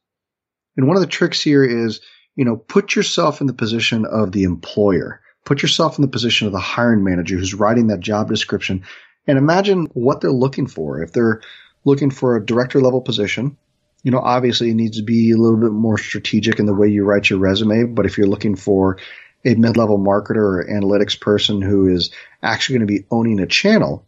And 0.76 0.88
one 0.88 0.98
of 0.98 1.02
the 1.02 1.08
tricks 1.08 1.42
here 1.42 1.64
is, 1.64 2.02
you 2.36 2.44
know, 2.44 2.58
put 2.58 2.96
yourself 2.96 3.40
in 3.40 3.48
the 3.48 3.54
position 3.54 4.06
of 4.06 4.34
the 4.34 4.44
employer. 4.44 5.22
Put 5.46 5.62
yourself 5.62 5.98
in 5.98 6.02
the 6.02 6.12
position 6.12 6.48
of 6.48 6.54
the 6.54 6.60
hiring 6.60 7.04
manager 7.04 7.38
who's 7.38 7.54
writing 7.54 7.88
that 7.88 8.00
job 8.00 8.28
description 8.28 8.84
and 9.28 9.38
imagine 9.38 9.86
what 9.94 10.20
they're 10.20 10.32
looking 10.32 10.68
for. 10.68 11.02
If 11.02 11.14
they're 11.14 11.42
looking 11.86 12.10
for 12.10 12.36
a 12.36 12.46
director 12.46 12.82
level 12.82 13.00
position, 13.00 13.56
you 14.06 14.12
know, 14.12 14.20
obviously 14.20 14.70
it 14.70 14.76
needs 14.76 14.98
to 14.98 15.04
be 15.04 15.32
a 15.32 15.36
little 15.36 15.58
bit 15.58 15.72
more 15.72 15.98
strategic 15.98 16.60
in 16.60 16.68
the 16.68 16.76
way 16.76 16.88
you 16.88 17.04
write 17.04 17.28
your 17.28 17.40
resume. 17.40 17.86
But 17.86 18.06
if 18.06 18.20
you're 18.20 18.28
looking 18.28 18.56
for 18.56 19.00
a 19.44 19.56
mid-level 19.56 19.98
marketer 19.98 20.36
or 20.36 20.68
analytics 20.70 21.20
person 21.20 21.60
who 21.60 21.88
is 21.88 22.12
actually 22.44 22.78
going 22.78 22.88
to 22.88 22.94
be 22.94 23.06
owning 23.10 23.40
a 23.40 23.48
channel, 23.48 24.06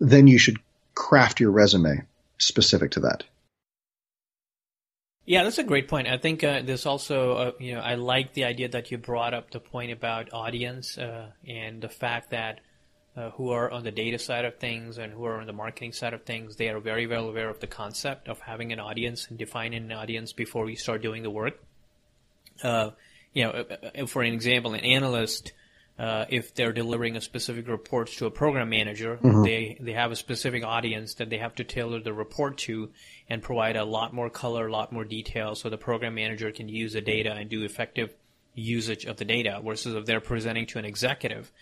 then 0.00 0.26
you 0.28 0.38
should 0.38 0.56
craft 0.94 1.40
your 1.40 1.50
resume 1.50 2.02
specific 2.38 2.92
to 2.92 3.00
that. 3.00 3.24
Yeah, 5.26 5.44
that's 5.44 5.58
a 5.58 5.62
great 5.62 5.88
point. 5.88 6.08
I 6.08 6.16
think 6.16 6.42
uh, 6.42 6.62
there's 6.64 6.86
also, 6.86 7.32
uh, 7.32 7.52
you 7.58 7.74
know, 7.74 7.80
I 7.80 7.96
like 7.96 8.32
the 8.32 8.44
idea 8.44 8.70
that 8.70 8.90
you 8.90 8.96
brought 8.96 9.34
up 9.34 9.50
the 9.50 9.60
point 9.60 9.92
about 9.92 10.32
audience 10.32 10.96
uh, 10.96 11.32
and 11.46 11.82
the 11.82 11.90
fact 11.90 12.30
that 12.30 12.60
uh, 13.16 13.30
who 13.30 13.50
are 13.50 13.70
on 13.70 13.84
the 13.84 13.90
data 13.90 14.18
side 14.18 14.44
of 14.44 14.56
things 14.56 14.98
and 14.98 15.12
who 15.12 15.24
are 15.24 15.40
on 15.40 15.46
the 15.46 15.52
marketing 15.52 15.92
side 15.92 16.14
of 16.14 16.24
things, 16.24 16.56
they 16.56 16.68
are 16.68 16.80
very 16.80 17.06
well 17.06 17.28
aware 17.28 17.48
of 17.48 17.60
the 17.60 17.66
concept 17.66 18.28
of 18.28 18.40
having 18.40 18.72
an 18.72 18.80
audience 18.80 19.28
and 19.28 19.38
defining 19.38 19.84
an 19.84 19.92
audience 19.92 20.32
before 20.32 20.64
we 20.64 20.74
start 20.74 21.02
doing 21.02 21.22
the 21.22 21.30
work. 21.30 21.62
Uh, 22.62 22.90
you 23.32 23.44
know, 23.44 23.50
uh, 23.50 24.02
uh, 24.02 24.06
for 24.06 24.22
an 24.22 24.32
example, 24.32 24.74
an 24.74 24.80
analyst, 24.80 25.52
uh, 25.98 26.24
if 26.28 26.54
they're 26.54 26.72
delivering 26.72 27.16
a 27.16 27.20
specific 27.20 27.68
report 27.68 28.08
to 28.08 28.26
a 28.26 28.30
program 28.30 28.68
manager, 28.68 29.16
mm-hmm. 29.16 29.42
they 29.42 29.76
they 29.80 29.92
have 29.92 30.10
a 30.10 30.16
specific 30.16 30.64
audience 30.64 31.14
that 31.14 31.30
they 31.30 31.38
have 31.38 31.54
to 31.54 31.64
tailor 31.64 32.00
the 32.00 32.12
report 32.12 32.58
to 32.58 32.90
and 33.28 33.42
provide 33.42 33.76
a 33.76 33.84
lot 33.84 34.12
more 34.12 34.30
color, 34.30 34.66
a 34.66 34.72
lot 34.72 34.92
more 34.92 35.04
detail, 35.04 35.54
so 35.54 35.68
the 35.68 35.78
program 35.78 36.14
manager 36.14 36.50
can 36.50 36.68
use 36.68 36.94
the 36.94 37.00
data 37.00 37.32
and 37.32 37.48
do 37.48 37.62
effective 37.64 38.12
usage 38.54 39.04
of 39.04 39.16
the 39.18 39.24
data. 39.24 39.60
Versus 39.64 39.94
if 39.94 40.04
they're 40.04 40.20
presenting 40.20 40.66
to 40.66 40.78
an 40.78 40.84
executive 40.84 41.52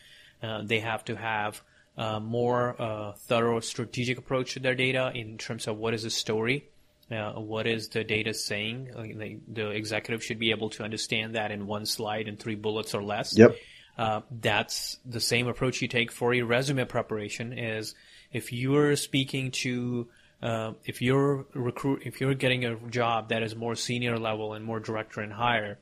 uh, 0.43 0.63
they 0.63 0.81
have 0.81 1.05
to 1.05 1.17
have 1.17 1.63
a 1.97 2.21
more 2.21 2.81
uh, 2.81 3.13
thorough 3.13 3.61
strategic 3.61 4.19
approach 4.19 4.55
to 4.55 4.61
their 4.61 4.75
data 4.75 5.13
in 5.15 5.39
terms 5.39 5.67
of 5.67 5.77
what 5.77 5.95
is 5.95 6.05
the 6.05 6.11
story, 6.11 6.69
uh, 7.11 7.33
what 7.33 7.67
is 7.67 7.89
the 7.89 8.03
data 8.03 8.33
saying. 8.33 8.89
The, 8.95 9.39
the, 9.53 9.71
executive 9.71 10.25
should 10.25 10.39
be 10.39 10.51
able 10.51 10.71
to 10.71 10.85
understand 10.85 11.35
that 11.35 11.51
in 11.51 11.67
one 11.67 11.85
slide 11.85 12.29
and 12.29 12.39
three 12.39 12.55
bullets 12.55 12.95
or 12.95 13.03
less. 13.03 13.37
Yep. 13.37 13.57
Uh, 13.99 14.21
that's 14.41 14.99
the 15.05 15.21
same 15.21 15.49
approach 15.49 15.83
you 15.83 15.89
take 15.89 16.11
for 16.11 16.33
your 16.33 16.47
resume 16.47 16.85
preparation. 16.87 17.53
Is 17.53 17.95
if 18.33 18.53
you're 18.53 18.97
speaking 18.97 19.51
to 19.51 20.09
uh, 20.43 20.73
if 20.87 21.03
you're 21.03 21.45
recruit 21.53 22.03
if 22.07 22.21
you're 22.21 22.35
getting 22.35 22.65
a 22.65 22.77
job 22.89 23.29
that 23.29 23.43
is 23.43 23.55
more 23.55 23.75
senior 23.75 24.19
level 24.19 24.55
and 24.55 24.65
more 24.65 24.81
director 24.81 25.21
and 25.21 25.33
higher, 25.33 25.79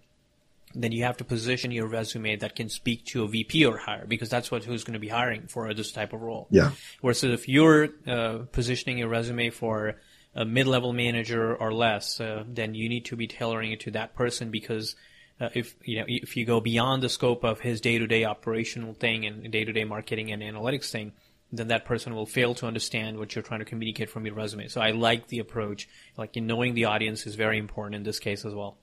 then 0.75 0.93
you 0.93 1.05
have 1.05 1.17
to 1.17 1.25
position 1.25 1.71
your 1.73 1.87
resume 1.87 2.37
that 2.37 2.55
can 2.55 2.69
speak 2.69 3.05
to 3.07 3.25
a 3.25 3.29
VP 3.29 3.65
or 3.65 3.77
higher 3.77 4.07
because 4.07 4.29
that's 4.29 4.50
what 4.50 4.65
who's 4.65 4.85
going 4.85 4.95
to 4.95 5.00
be 5.00 5.09
hiring 5.09 5.47
for 5.49 5.73
this 5.75 5.93
type 5.93 6.12
of 6.12 6.21
role. 6.21 6.47
Yeah. 6.50 6.71
Whereas 7.00 7.25
if 7.25 7.49
you're 7.49 7.89
uh, 8.07 8.39
positioning 8.53 8.99
your 8.99 9.09
resume 9.09 9.50
for 9.50 9.97
a 10.35 10.45
mid-level 10.45 10.93
manager 10.93 11.57
or 11.57 11.73
less, 11.73 12.21
uh, 12.21 12.45
then 12.47 12.75
you 12.75 12.89
need 12.89 13.07
to 13.07 13.17
be 13.17 13.27
tailoring 13.27 13.73
it 13.73 13.81
to 13.81 13.91
that 13.93 14.15
person 14.15 14.50
because 14.50 14.95
uh, 15.41 15.49
if 15.55 15.75
you 15.83 15.99
know 15.99 16.05
if 16.07 16.37
you 16.37 16.45
go 16.45 16.61
beyond 16.61 17.03
the 17.03 17.09
scope 17.09 17.45
of 17.45 17.61
his 17.61 17.81
day-to-day 17.81 18.25
operational 18.25 18.95
thing 18.95 19.27
and 19.27 19.50
day-to-day 19.50 19.85
marketing 19.85 20.31
and 20.31 20.43
analytics 20.43 20.91
thing, 20.91 21.12
then 21.53 21.69
that 21.69 21.85
person 21.85 22.15
will 22.15 22.27
fail 22.27 22.55
to 22.55 22.67
understand 22.67 23.19
what 23.19 23.35
you're 23.35 23.43
trying 23.43 23.61
to 23.61 23.67
communicate 23.67 24.11
from 24.11 24.25
your 24.25 24.35
resume. 24.35 24.69
So 24.69 24.81
I 24.81 24.93
like 24.93 25.27
the 25.27 25.41
approach. 25.41 25.89
Like 26.17 26.37
knowing 26.37 26.75
the 26.75 26.85
audience 26.85 27.27
is 27.27 27.35
very 27.35 27.59
important 27.59 27.97
in 27.97 28.03
this 28.05 28.21
case 28.21 28.45
as 28.45 28.55
well. 28.55 28.77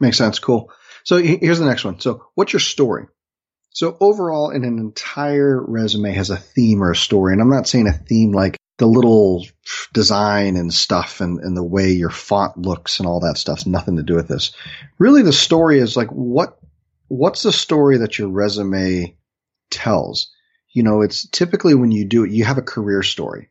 Makes 0.00 0.18
sense. 0.18 0.38
Cool. 0.38 0.72
So 1.04 1.18
here's 1.18 1.58
the 1.58 1.66
next 1.66 1.84
one. 1.84 2.00
So 2.00 2.26
what's 2.34 2.52
your 2.52 2.60
story? 2.60 3.06
So 3.72 3.96
overall, 4.00 4.50
in 4.50 4.64
an 4.64 4.78
entire 4.78 5.62
resume 5.62 6.12
has 6.12 6.30
a 6.30 6.36
theme 6.36 6.82
or 6.82 6.90
a 6.90 6.96
story. 6.96 7.32
And 7.32 7.40
I'm 7.40 7.50
not 7.50 7.68
saying 7.68 7.86
a 7.86 7.92
theme 7.92 8.32
like 8.32 8.56
the 8.78 8.86
little 8.86 9.46
design 9.92 10.56
and 10.56 10.72
stuff 10.72 11.20
and, 11.20 11.38
and 11.40 11.56
the 11.56 11.62
way 11.62 11.90
your 11.90 12.10
font 12.10 12.56
looks 12.56 12.98
and 12.98 13.06
all 13.06 13.20
that 13.20 13.36
stuff's 13.36 13.66
nothing 13.66 13.96
to 13.96 14.02
do 14.02 14.14
with 14.14 14.26
this. 14.26 14.52
Really 14.98 15.22
the 15.22 15.32
story 15.32 15.78
is 15.78 15.96
like 15.96 16.08
what 16.08 16.58
what's 17.08 17.42
the 17.42 17.52
story 17.52 17.98
that 17.98 18.18
your 18.18 18.28
resume 18.28 19.16
tells? 19.70 20.32
You 20.72 20.82
know, 20.82 21.02
it's 21.02 21.28
typically 21.28 21.74
when 21.74 21.90
you 21.90 22.06
do 22.06 22.24
it, 22.24 22.30
you 22.30 22.44
have 22.44 22.58
a 22.58 22.62
career 22.62 23.02
story. 23.02 23.50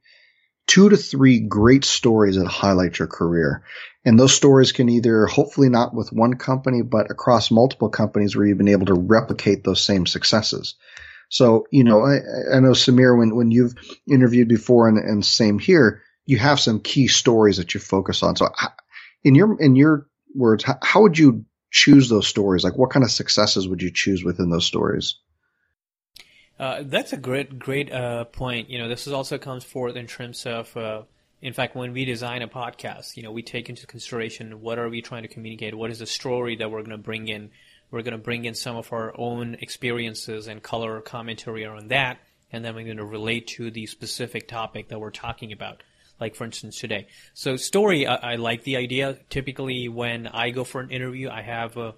Two 0.66 0.90
to 0.90 0.98
three 0.98 1.40
great 1.40 1.86
stories 1.86 2.36
that 2.36 2.48
highlight 2.48 3.00
your 3.00 3.08
career. 3.08 3.64
And 4.06 4.18
those 4.18 4.34
stories 4.34 4.72
can 4.72 4.88
either, 4.88 5.26
hopefully 5.26 5.68
not 5.68 5.94
with 5.94 6.14
one 6.14 6.36
company, 6.36 6.82
but 6.82 7.12
across 7.12 7.52
multiple 7.52 7.90
companies 7.90 8.36
where 8.36 8.46
you've 8.46 8.58
been 8.58 8.70
able 8.70 8.86
to 8.86 8.94
replicate 8.94 9.64
those 9.64 9.84
same 9.84 10.06
successes. 10.06 10.76
So, 11.28 11.68
you 11.70 11.84
know, 11.84 12.06
I, 12.06 12.56
I 12.56 12.60
know 12.62 12.72
Sameer, 12.72 13.18
when, 13.18 13.36
when 13.36 13.52
you've 13.52 13.76
interviewed 14.10 14.48
before 14.48 14.88
and, 14.88 14.98
and 14.98 15.24
same 15.26 15.60
here, 15.60 16.02
you 16.26 16.38
have 16.38 16.60
some 16.60 16.80
key 16.80 17.08
stories 17.08 17.58
that 17.58 17.74
you 17.74 17.80
focus 17.80 18.24
on. 18.24 18.36
So 18.38 18.50
in 19.24 19.36
your, 19.36 19.62
in 19.62 19.76
your 19.76 20.08
words, 20.34 20.64
how, 20.64 20.78
how 20.82 21.02
would 21.02 21.18
you 21.18 21.46
choose 21.70 22.08
those 22.08 22.26
stories? 22.26 22.64
Like 22.64 22.78
what 22.78 22.92
kind 22.92 23.04
of 23.04 23.12
successes 23.12 23.68
would 23.68 23.82
you 23.82 23.92
choose 23.94 24.24
within 24.24 24.50
those 24.50 24.66
stories? 24.66 25.20
Uh, 26.58 26.84
that's 26.86 27.14
a 27.14 27.18
great, 27.18 27.60
great 27.60 27.92
uh, 27.92 28.24
point. 28.24 28.70
You 28.70 28.80
know, 28.80 28.88
this 28.88 29.08
is 29.08 29.14
also 29.14 29.38
comes 29.38 29.64
forth 29.64 29.96
in 29.96 30.08
terms 30.08 30.46
of, 30.46 30.76
uh, 30.78 31.02
in 31.42 31.54
fact, 31.54 31.76
when 31.76 31.94
we 31.94 32.06
design 32.06 32.42
a 32.42 32.48
podcast, 32.48 33.16
you 33.16 33.24
know, 33.24 33.32
we 33.32 33.42
take 33.42 33.70
into 33.70 33.88
consideration 33.88 34.62
what 34.62 34.78
are 34.78 34.90
we 34.90 35.02
trying 35.02 35.24
to 35.24 35.30
communicate, 35.30 35.74
what 35.74 35.90
is 35.90 36.00
the 36.00 36.06
story 36.06 36.58
that 36.58 36.70
we're 36.70 36.80
going 36.80 36.90
to 36.90 36.98
bring 36.98 37.28
in, 37.28 37.52
we're 37.92 38.02
going 38.02 38.12
to 38.12 38.18
bring 38.18 38.46
in 38.46 38.56
some 38.56 38.76
of 38.76 38.92
our 38.92 39.14
own 39.18 39.56
experiences 39.62 40.48
and 40.48 40.62
color 40.62 41.00
commentary 41.02 41.64
around 41.66 41.90
that, 41.90 42.20
and 42.52 42.64
then 42.64 42.76
we're 42.76 42.86
going 42.86 42.98
to 42.98 43.06
relate 43.06 43.48
to 43.48 43.72
the 43.72 43.86
specific 43.86 44.48
topic 44.48 44.90
that 44.90 45.00
we're 45.00 45.12
talking 45.12 45.52
about. 45.52 45.82
Like 46.20 46.36
for 46.36 46.44
instance 46.44 46.78
today. 46.78 47.08
So 47.34 47.56
story, 47.56 48.06
I, 48.06 48.34
I 48.34 48.36
like 48.36 48.66
the 48.66 48.76
idea. 48.76 49.18
Typically, 49.30 49.88
when 49.88 50.28
I 50.28 50.50
go 50.50 50.66
for 50.66 50.82
an 50.82 50.90
interview, 50.90 51.30
I 51.30 51.42
have 51.42 51.78
uh, 51.78 51.94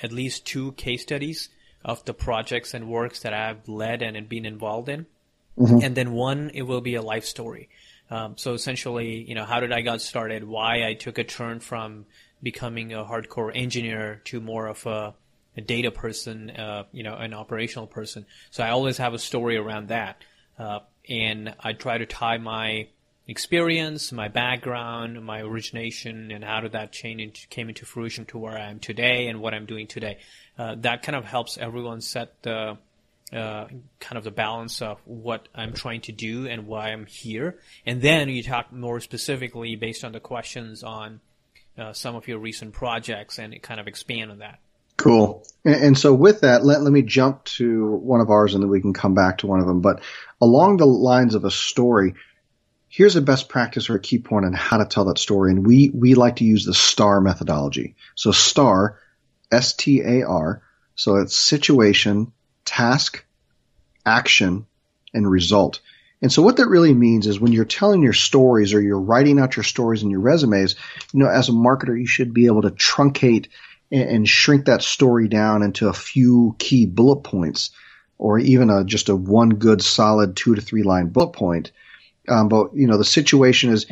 at 0.00 0.12
least 0.12 0.46
two 0.46 0.70
case 0.72 1.02
studies 1.02 1.48
of 1.84 2.04
the 2.04 2.14
projects 2.14 2.72
and 2.72 2.88
works 2.88 3.20
that 3.22 3.34
I've 3.34 3.68
led 3.68 4.00
and 4.02 4.28
been 4.28 4.46
involved 4.46 4.88
in, 4.88 5.06
mm-hmm. 5.58 5.80
and 5.82 5.96
then 5.96 6.12
one 6.12 6.52
it 6.54 6.62
will 6.62 6.82
be 6.82 6.94
a 6.94 7.02
life 7.02 7.24
story. 7.24 7.68
Um, 8.10 8.36
so 8.36 8.52
essentially, 8.54 9.22
you 9.22 9.34
know, 9.34 9.44
how 9.44 9.60
did 9.60 9.72
I 9.72 9.80
got 9.80 10.00
started? 10.00 10.44
Why 10.44 10.86
I 10.86 10.94
took 10.94 11.18
a 11.18 11.24
turn 11.24 11.60
from 11.60 12.06
becoming 12.42 12.92
a 12.92 13.04
hardcore 13.04 13.50
engineer 13.54 14.20
to 14.24 14.40
more 14.40 14.66
of 14.66 14.86
a 14.86 15.14
a 15.56 15.60
data 15.60 15.90
person, 15.90 16.50
uh, 16.50 16.84
you 16.92 17.02
know, 17.02 17.14
an 17.14 17.32
operational 17.32 17.86
person. 17.86 18.26
So 18.50 18.64
I 18.64 18.70
always 18.70 18.98
have 18.98 19.14
a 19.14 19.18
story 19.18 19.56
around 19.56 19.88
that. 19.88 20.22
Uh, 20.58 20.80
and 21.08 21.54
I 21.60 21.72
try 21.72 21.98
to 21.98 22.06
tie 22.06 22.38
my 22.38 22.88
experience, 23.26 24.12
my 24.12 24.28
background, 24.28 25.24
my 25.24 25.40
origination, 25.40 26.30
and 26.30 26.44
how 26.44 26.60
did 26.60 26.72
that 26.72 26.92
change 26.92 27.20
into, 27.20 27.46
came 27.48 27.68
into 27.68 27.86
fruition 27.86 28.24
to 28.26 28.38
where 28.38 28.56
I 28.58 28.70
am 28.70 28.80
today 28.80 29.28
and 29.28 29.40
what 29.40 29.54
I'm 29.54 29.66
doing 29.66 29.86
today. 29.86 30.18
Uh, 30.58 30.74
that 30.78 31.02
kind 31.02 31.16
of 31.16 31.24
helps 31.24 31.56
everyone 31.56 32.00
set 32.00 32.42
the 32.42 32.78
uh, 33.32 33.66
kind 34.00 34.18
of 34.18 34.24
the 34.24 34.30
balance 34.30 34.82
of 34.82 35.00
what 35.04 35.48
I'm 35.54 35.72
trying 35.72 36.02
to 36.02 36.12
do 36.12 36.46
and 36.46 36.66
why 36.66 36.92
I'm 36.92 37.06
here. 37.06 37.58
And 37.86 38.00
then 38.00 38.28
you 38.28 38.42
talk 38.42 38.72
more 38.72 39.00
specifically 39.00 39.76
based 39.76 40.04
on 40.04 40.12
the 40.12 40.20
questions 40.20 40.82
on 40.82 41.20
uh, 41.76 41.92
some 41.92 42.14
of 42.14 42.28
your 42.28 42.38
recent 42.38 42.72
projects 42.72 43.38
and 43.38 43.60
kind 43.62 43.80
of 43.80 43.88
expand 43.88 44.30
on 44.30 44.38
that. 44.38 44.58
Cool. 44.96 45.44
And, 45.64 45.74
and, 45.74 45.98
so 45.98 46.14
with 46.14 46.42
that, 46.42 46.64
let, 46.64 46.82
let 46.82 46.92
me 46.92 47.02
jump 47.02 47.44
to 47.44 47.96
one 47.96 48.20
of 48.20 48.30
ours 48.30 48.54
and 48.54 48.62
then 48.62 48.70
we 48.70 48.80
can 48.80 48.92
come 48.92 49.14
back 49.14 49.38
to 49.38 49.46
one 49.46 49.58
of 49.58 49.66
them. 49.66 49.80
But 49.80 50.00
along 50.40 50.76
the 50.76 50.86
lines 50.86 51.34
of 51.34 51.44
a 51.44 51.50
story, 51.50 52.14
here's 52.88 53.16
a 53.16 53.22
best 53.22 53.48
practice 53.48 53.90
or 53.90 53.96
a 53.96 54.00
key 54.00 54.18
point 54.18 54.46
on 54.46 54.52
how 54.52 54.78
to 54.78 54.84
tell 54.84 55.06
that 55.06 55.18
story. 55.18 55.50
And 55.50 55.66
we, 55.66 55.90
we 55.92 56.14
like 56.14 56.36
to 56.36 56.44
use 56.44 56.64
the 56.64 56.74
STAR 56.74 57.20
methodology. 57.20 57.96
So 58.14 58.30
STAR, 58.30 59.00
S-T-A-R. 59.50 60.62
So 60.94 61.16
it's 61.16 61.36
situation, 61.36 62.32
task, 62.64 63.24
action, 64.04 64.66
and 65.12 65.30
result. 65.30 65.80
And 66.22 66.32
so 66.32 66.42
what 66.42 66.56
that 66.56 66.68
really 66.68 66.94
means 66.94 67.26
is 67.26 67.38
when 67.38 67.52
you're 67.52 67.64
telling 67.64 68.02
your 68.02 68.14
stories 68.14 68.72
or 68.72 68.80
you're 68.80 69.00
writing 69.00 69.38
out 69.38 69.56
your 69.56 69.62
stories 69.62 70.02
in 70.02 70.10
your 70.10 70.20
resumes, 70.20 70.74
you 71.12 71.20
know, 71.20 71.28
as 71.28 71.48
a 71.48 71.52
marketer, 71.52 71.98
you 71.98 72.06
should 72.06 72.32
be 72.32 72.46
able 72.46 72.62
to 72.62 72.70
truncate 72.70 73.48
and, 73.92 74.08
and 74.08 74.28
shrink 74.28 74.64
that 74.66 74.82
story 74.82 75.28
down 75.28 75.62
into 75.62 75.88
a 75.88 75.92
few 75.92 76.56
key 76.58 76.86
bullet 76.86 77.24
points 77.24 77.70
or 78.16 78.38
even 78.38 78.70
a, 78.70 78.84
just 78.84 79.08
a 79.08 79.16
one 79.16 79.50
good 79.50 79.82
solid 79.82 80.36
two 80.36 80.54
to 80.54 80.62
three 80.62 80.82
line 80.82 81.08
bullet 81.08 81.32
point. 81.32 81.72
Um, 82.28 82.48
but 82.48 82.74
you 82.74 82.86
know, 82.86 82.96
the 82.96 83.04
situation 83.04 83.70
is 83.70 83.86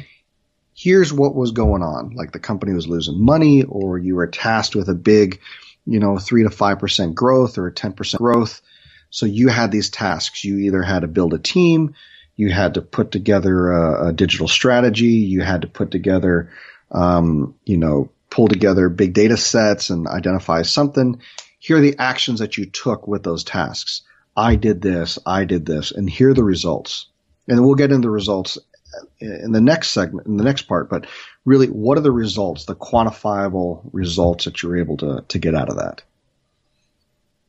here's 0.75 1.13
what 1.13 1.35
was 1.35 1.53
going 1.53 1.83
on. 1.83 2.15
Like 2.15 2.33
the 2.33 2.39
company 2.39 2.73
was 2.73 2.89
losing 2.89 3.23
money 3.23 3.65
or 3.65 3.99
you 3.99 4.15
were 4.15 4.27
tasked 4.27 4.75
with 4.75 4.89
a 4.89 4.95
big, 4.95 5.41
you 5.87 6.01
know, 6.01 6.19
three 6.19 6.45
to 6.45 6.51
five 6.51 6.79
percent 6.79 7.15
growth 7.15 7.59
or 7.59 7.67
a 7.67 7.73
10% 7.73 8.19
growth. 8.19 8.63
So 9.11 9.27
you 9.27 9.49
had 9.49 9.71
these 9.71 9.91
tasks. 9.91 10.45
You 10.45 10.59
either 10.59 10.83
had 10.83 11.01
to 11.01 11.09
build 11.09 11.35
a 11.35 11.39
team, 11.39 11.95
you 12.37 12.51
had 12.51 12.75
to 12.75 12.83
put 12.83 13.11
together 13.11 13.71
a, 13.71 14.09
a 14.09 14.13
digital 14.13 14.49
strategy, 14.49 15.07
you 15.07 15.43
had 15.43 15.63
to 15.63 15.69
put 15.69 15.91
together, 15.91 16.51
um, 16.91 17.55
you 17.65 17.77
know, 17.77 18.11
pull 18.31 18.49
together 18.49 18.89
big 18.89 19.13
data 19.13 19.37
sets 19.37 19.91
and 19.91 20.09
identify 20.09 20.63
something. 20.63 21.21
Here 21.59 21.77
are 21.77 21.81
the 21.81 21.97
actions 21.99 22.41
that 22.41 22.57
you 22.57 22.67
took 22.67 23.07
with 23.07 23.23
those 23.23 23.45
tasks. 23.45 24.03
I 24.35 24.57
did 24.57 24.81
this, 24.81 25.19
I 25.27 25.45
did 25.45 25.67
this, 25.67 25.93
and 25.93 26.09
here 26.09 26.31
are 26.31 26.35
the 26.35 26.43
results. 26.43 27.07
And 27.47 27.65
we'll 27.65 27.75
get 27.75 27.93
into 27.93 28.07
the 28.07 28.11
results 28.11 28.57
in 29.21 29.53
the 29.53 29.61
next 29.61 29.91
segment, 29.91 30.27
in 30.27 30.37
the 30.39 30.45
next 30.45 30.63
part, 30.63 30.89
but 30.89 31.07
really, 31.45 31.69
what 31.69 31.99
are 31.99 32.03
the 32.03 32.13
results, 32.13 32.65
the 32.65 32.77
quantifiable 32.77 33.83
results 33.93 34.45
that 34.45 34.63
you're 34.63 34.79
able 34.79 34.97
to, 34.99 35.25
to 35.29 35.39
get 35.39 35.55
out 35.55 35.69
of 35.69 35.77
that? 35.77 36.03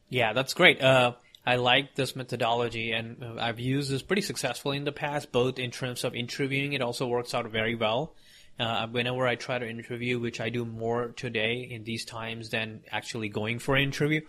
Yeah, 0.09 0.33
that's 0.33 0.53
great. 0.53 0.81
Uh, 0.81 1.13
I 1.45 1.57
like 1.57 1.95
this 1.95 2.15
methodology 2.15 2.91
and 2.91 3.39
I've 3.39 3.59
used 3.59 3.91
this 3.91 4.01
pretty 4.01 4.21
successfully 4.21 4.77
in 4.77 4.85
the 4.85 4.91
past, 4.91 5.31
both 5.31 5.59
in 5.59 5.71
terms 5.71 6.03
of 6.03 6.15
interviewing. 6.15 6.73
It 6.73 6.81
also 6.81 7.07
works 7.07 7.33
out 7.33 7.49
very 7.49 7.75
well 7.75 8.13
uh, 8.59 8.87
whenever 8.87 9.27
I 9.27 9.35
try 9.35 9.59
to 9.59 9.67
interview, 9.67 10.19
which 10.19 10.39
I 10.39 10.49
do 10.49 10.65
more 10.65 11.09
today 11.09 11.67
in 11.69 11.83
these 11.83 12.05
times 12.05 12.49
than 12.49 12.81
actually 12.91 13.29
going 13.29 13.59
for 13.59 13.75
an 13.75 13.83
interview. 13.83 14.21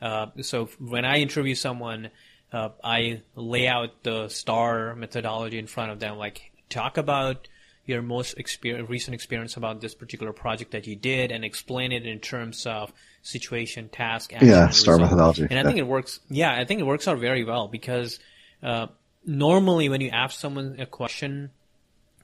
Uh, 0.00 0.26
so 0.42 0.66
when 0.78 1.04
I 1.04 1.18
interview 1.18 1.54
someone, 1.54 2.10
uh, 2.52 2.70
I 2.82 3.22
lay 3.34 3.68
out 3.68 4.02
the 4.02 4.28
STAR 4.28 4.94
methodology 4.94 5.58
in 5.58 5.66
front 5.66 5.92
of 5.92 6.00
them, 6.00 6.18
like 6.18 6.50
talk 6.68 6.96
about 6.96 7.48
your 7.88 8.02
most 8.02 8.34
experience, 8.38 8.88
recent 8.90 9.14
experience 9.14 9.56
about 9.56 9.80
this 9.80 9.94
particular 9.94 10.32
project 10.32 10.72
that 10.72 10.86
you 10.86 10.94
did 10.94 11.32
and 11.32 11.44
explain 11.44 11.90
it 11.90 12.06
in 12.06 12.20
terms 12.20 12.66
of 12.66 12.92
situation, 13.22 13.88
task, 13.88 14.34
action, 14.34 14.48
yeah, 14.48 14.68
STAR 14.68 14.94
result. 14.94 15.00
methodology. 15.00 15.46
And 15.50 15.58
I 15.58 15.62
think 15.62 15.78
it 15.78 15.86
works. 15.86 16.20
Yeah, 16.28 16.52
I 16.52 16.64
think 16.64 16.80
it 16.80 16.84
works 16.84 17.08
out 17.08 17.18
very 17.18 17.44
well 17.44 17.66
because 17.66 18.20
uh, 18.62 18.88
normally 19.24 19.88
when 19.88 20.02
you 20.02 20.10
ask 20.10 20.38
someone 20.38 20.76
a 20.78 20.86
question 20.86 21.50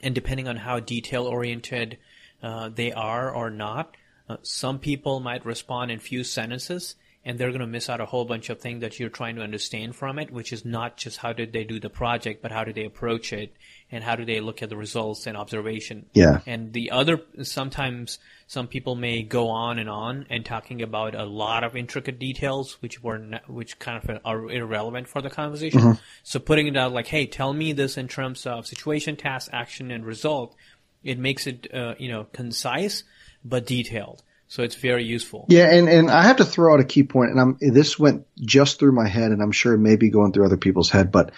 and 0.03 0.15
depending 0.15 0.49
on 0.49 0.57
how 0.57 0.81
detail 0.81 1.25
oriented 1.25 1.99
uh, 2.43 2.69
they 2.69 2.93
are 2.93 3.35
or 3.35 3.49
not, 3.49 3.97
uh, 4.29 4.37
some 4.43 4.79
people 4.79 5.21
might 5.21 5.47
respond 5.47 5.91
in 5.91 5.99
few 5.99 6.25
sentences 6.25 6.95
and 7.25 7.39
they're 7.39 7.51
going 7.51 7.61
to 7.61 7.67
miss 7.67 7.89
out 7.89 8.01
a 8.01 8.07
whole 8.07 8.25
bunch 8.25 8.51
of 8.51 8.61
things 8.61 8.83
that 8.83 9.01
you're 9.01 9.09
trying 9.09 9.37
to 9.37 9.43
understand 9.43 9.97
from 9.97 10.19
it, 10.19 10.31
which 10.31 10.53
is 10.53 10.65
not 10.65 10.97
just 10.97 11.17
how 11.17 11.33
did 11.33 11.53
they 11.53 11.65
do 11.65 11.81
the 11.81 11.89
project, 11.89 12.43
but 12.43 12.53
how 12.53 12.65
did 12.65 12.75
they 12.75 12.85
approach 12.85 13.33
it 13.33 13.55
and 13.91 14.05
how 14.05 14.15
do 14.15 14.25
they 14.25 14.41
look 14.41 14.63
at 14.63 14.69
the 14.69 14.77
results 14.77 15.27
and 15.27 15.37
observation. 15.37 16.07
Yeah. 16.13 16.41
And 16.47 16.73
the 16.73 16.91
other, 16.91 17.21
sometimes 17.43 18.19
some 18.47 18.67
people 18.67 18.95
may 18.95 19.23
go 19.23 19.49
on 19.49 19.79
and 19.79 19.89
on 19.89 20.27
and 20.29 20.45
talking 20.45 20.83
about 20.83 21.15
a 21.15 21.25
lot 21.25 21.65
of 21.65 21.77
intricate 21.77 22.19
details, 22.19 22.81
which 22.83 23.03
were, 23.03 23.19
not, 23.19 23.49
which 23.49 23.79
kind 23.79 24.03
of 24.03 24.21
are 24.25 24.51
irrelevant 24.51 25.09
for 25.09 25.23
the 25.23 25.31
conversation. 25.31 25.81
Mm-hmm. 25.81 26.01
So 26.25 26.39
putting 26.41 26.67
it 26.67 26.77
out 26.77 26.93
like, 26.93 27.07
hey, 27.07 27.27
tell 27.27 27.53
me 27.53 27.73
this 27.73 27.97
in 27.97 28.09
terms 28.09 28.47
of 28.47 28.67
situation, 28.67 29.17
task, 29.17 29.49
action, 29.53 29.91
and 29.91 30.05
result. 30.05 30.55
It 31.03 31.19
makes 31.19 31.47
it, 31.47 31.73
uh, 31.73 31.95
you 31.99 32.09
know, 32.11 32.25
concise, 32.33 33.05
but 33.45 33.67
detailed. 33.67 34.23
So 34.55 34.63
it's 34.63 34.77
very 34.77 35.03
useful. 35.03 35.47
Yeah, 35.49 35.69
and, 35.69 35.89
and 35.89 36.09
I 36.09 36.23
have 36.23 36.37
to 36.37 36.45
throw 36.45 36.73
out 36.75 36.79
a 36.79 36.85
key 36.85 37.03
point, 37.03 37.33
and 37.33 37.41
I'm 37.41 37.57
this 37.61 37.99
went 37.99 38.25
just 38.41 38.79
through 38.79 38.93
my 38.93 39.09
head, 39.09 39.33
and 39.33 39.43
I'm 39.43 39.51
sure 39.51 39.75
it 39.75 39.79
may 39.79 39.97
be 39.97 40.11
going 40.11 40.31
through 40.31 40.45
other 40.45 40.57
people's 40.57 40.91
head. 40.91 41.11
But 41.11 41.33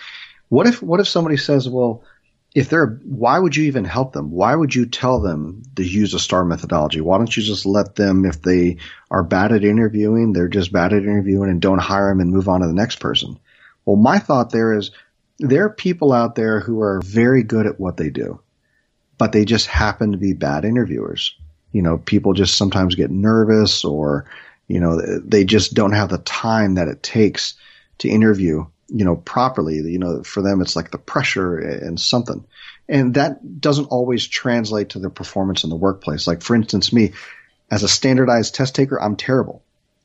what 0.51 0.67
if 0.67 0.83
what 0.83 1.01
if 1.01 1.09
somebody 1.09 1.39
says, 1.39 1.67
well, 1.67 2.05
if 2.55 2.69
they're 2.69 3.01
why 3.07 3.39
would 3.39 3.57
you 3.57 3.65
even 3.65 3.87
help 3.87 4.13
them? 4.13 4.33
Why 4.33 4.55
would 4.55 4.75
you 4.75 4.85
tell 4.85 5.23
them 5.23 5.63
to 5.77 5.83
use 5.83 6.13
a 6.13 6.19
star 6.19 6.45
methodology? 6.45 7.01
Why 7.01 7.17
don't 7.17 7.35
you 7.35 7.43
just 7.43 7.65
let 7.65 7.95
them, 7.95 8.27
if 8.27 8.43
they 8.43 8.77
are 9.11 9.23
bad 9.23 9.51
at 9.51 9.65
interviewing, 9.65 10.35
they're 10.35 10.47
just 10.47 10.71
bad 10.71 10.93
at 10.93 11.03
interviewing, 11.03 11.49
and 11.49 11.63
don't 11.63 11.79
hire 11.79 12.11
them 12.11 12.21
and 12.21 12.31
move 12.31 12.51
on 12.51 12.61
to 12.61 12.67
the 12.67 12.75
next 12.75 13.01
person? 13.01 13.39
Well, 13.87 13.97
my 13.97 14.19
thought 14.19 14.51
there 14.51 14.75
is 14.75 14.91
there 15.39 15.65
are 15.65 15.71
people 15.71 16.13
out 16.13 16.35
there 16.35 16.61
who 16.61 16.83
are 16.83 17.01
very 17.03 17.45
good 17.45 17.65
at 17.65 17.81
what 17.81 17.97
they 17.97 18.11
do, 18.11 18.43
but 19.17 19.33
they 19.33 19.47
just 19.47 19.69
happen 19.69 20.13
to 20.13 20.19
be 20.19 20.35
bad 20.35 20.67
interviewers. 20.67 21.35
You 21.77 21.83
know, 21.83 21.99
people 21.99 22.33
just 22.33 22.57
sometimes 22.57 22.95
get 22.95 23.11
nervous 23.11 23.85
or, 23.85 24.25
you 24.67 24.81
know, 24.81 24.99
they 25.21 25.45
just 25.45 25.75
don't 25.75 25.93
have 25.93 26.09
the 26.09 26.19
time 26.19 26.77
that 26.77 26.89
it 26.89 27.03
takes 27.03 27.53
to 27.99 28.09
interview, 28.09 28.65
you 28.89 29.05
know, 29.05 29.17
properly. 29.17 29.77
You 29.77 29.99
know, 29.99 30.23
for 30.23 30.41
them, 30.41 30.63
it's 30.63 30.75
like 30.75 30.91
the 30.91 30.97
pressure 30.97 31.59
and 31.59 32.01
something. 32.01 32.43
And 32.89 33.13
that 33.15 33.61
doesn't 33.61 33.87
always 33.87 34.27
translate 34.27 34.91
to 34.91 34.99
their 35.01 35.11
performance 35.11 35.65
in 35.65 35.71
the 35.71 35.77
workplace. 35.77 36.27
Like, 36.27 36.41
for 36.41 36.55
instance, 36.57 36.95
me, 36.95 37.13
as 37.71 37.83
a 37.83 37.89
standardized 37.89 38.55
test 38.55 38.75
taker, 38.75 38.99
I'm 38.99 39.17
terrible. 39.17 39.63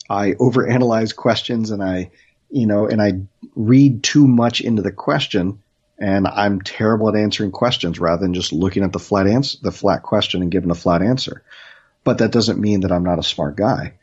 I 0.09 0.31
overanalyze 0.33 1.15
questions 1.15 1.71
and 1.71 1.81
I, 1.81 2.11
you 2.49 2.65
know, 2.67 2.85
and 2.85 3.01
I 3.01 3.21
read 3.55 4.03
too 4.03 4.27
much 4.27 4.59
into 4.59 4.81
the 4.81 4.91
question 4.91 5.61
and 6.01 6.27
I'm 6.27 6.61
terrible 6.61 7.07
at 7.09 7.15
answering 7.15 7.51
questions 7.51 7.99
rather 7.99 8.23
than 8.23 8.33
just 8.33 8.51
looking 8.51 8.83
at 8.83 8.91
the 8.91 8.99
flat 8.99 9.27
answer, 9.27 9.59
the 9.61 9.71
flat 9.71 10.01
question 10.01 10.41
and 10.41 10.51
giving 10.51 10.71
a 10.71 10.75
flat 10.75 11.03
answer. 11.03 11.43
But 12.03 12.17
that 12.19 12.31
doesn't 12.31 12.59
mean 12.59 12.81
that 12.81 12.91
I'm 12.91 13.03
not 13.03 13.19
a 13.19 13.23
smart 13.23 13.55
guy. 13.55 13.93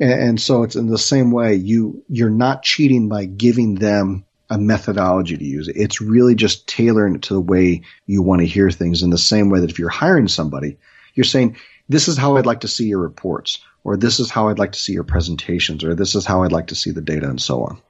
And, 0.00 0.12
and 0.12 0.40
so 0.40 0.62
it's 0.62 0.76
in 0.76 0.86
the 0.86 0.98
same 0.98 1.30
way 1.30 1.54
you, 1.54 2.04
you're 2.08 2.30
not 2.30 2.62
cheating 2.62 3.08
by 3.08 3.26
giving 3.26 3.74
them 3.74 4.24
a 4.50 4.58
methodology 4.58 5.36
to 5.36 5.44
use. 5.44 5.68
It's 5.68 6.00
really 6.00 6.34
just 6.34 6.66
tailoring 6.66 7.16
it 7.16 7.22
to 7.22 7.34
the 7.34 7.40
way 7.40 7.82
you 8.06 8.22
want 8.22 8.40
to 8.40 8.46
hear 8.46 8.70
things 8.70 9.02
in 9.02 9.10
the 9.10 9.18
same 9.18 9.48
way 9.48 9.60
that 9.60 9.70
if 9.70 9.78
you're 9.78 9.88
hiring 9.88 10.28
somebody, 10.28 10.78
you're 11.14 11.24
saying, 11.24 11.56
this 11.88 12.08
is 12.08 12.16
how 12.16 12.36
I'd 12.36 12.46
like 12.46 12.60
to 12.60 12.68
see 12.68 12.86
your 12.86 13.00
reports, 13.00 13.62
or 13.84 13.96
this 13.96 14.20
is 14.20 14.30
how 14.30 14.48
I'd 14.48 14.58
like 14.58 14.72
to 14.72 14.78
see 14.78 14.92
your 14.92 15.04
presentations, 15.04 15.84
or 15.84 15.94
this 15.94 16.14
is 16.14 16.24
how 16.24 16.42
I'd 16.42 16.52
like 16.52 16.68
to 16.68 16.74
see 16.74 16.90
the 16.90 17.00
data, 17.00 17.28
and 17.28 17.40
so 17.40 17.64
on. 17.64 17.80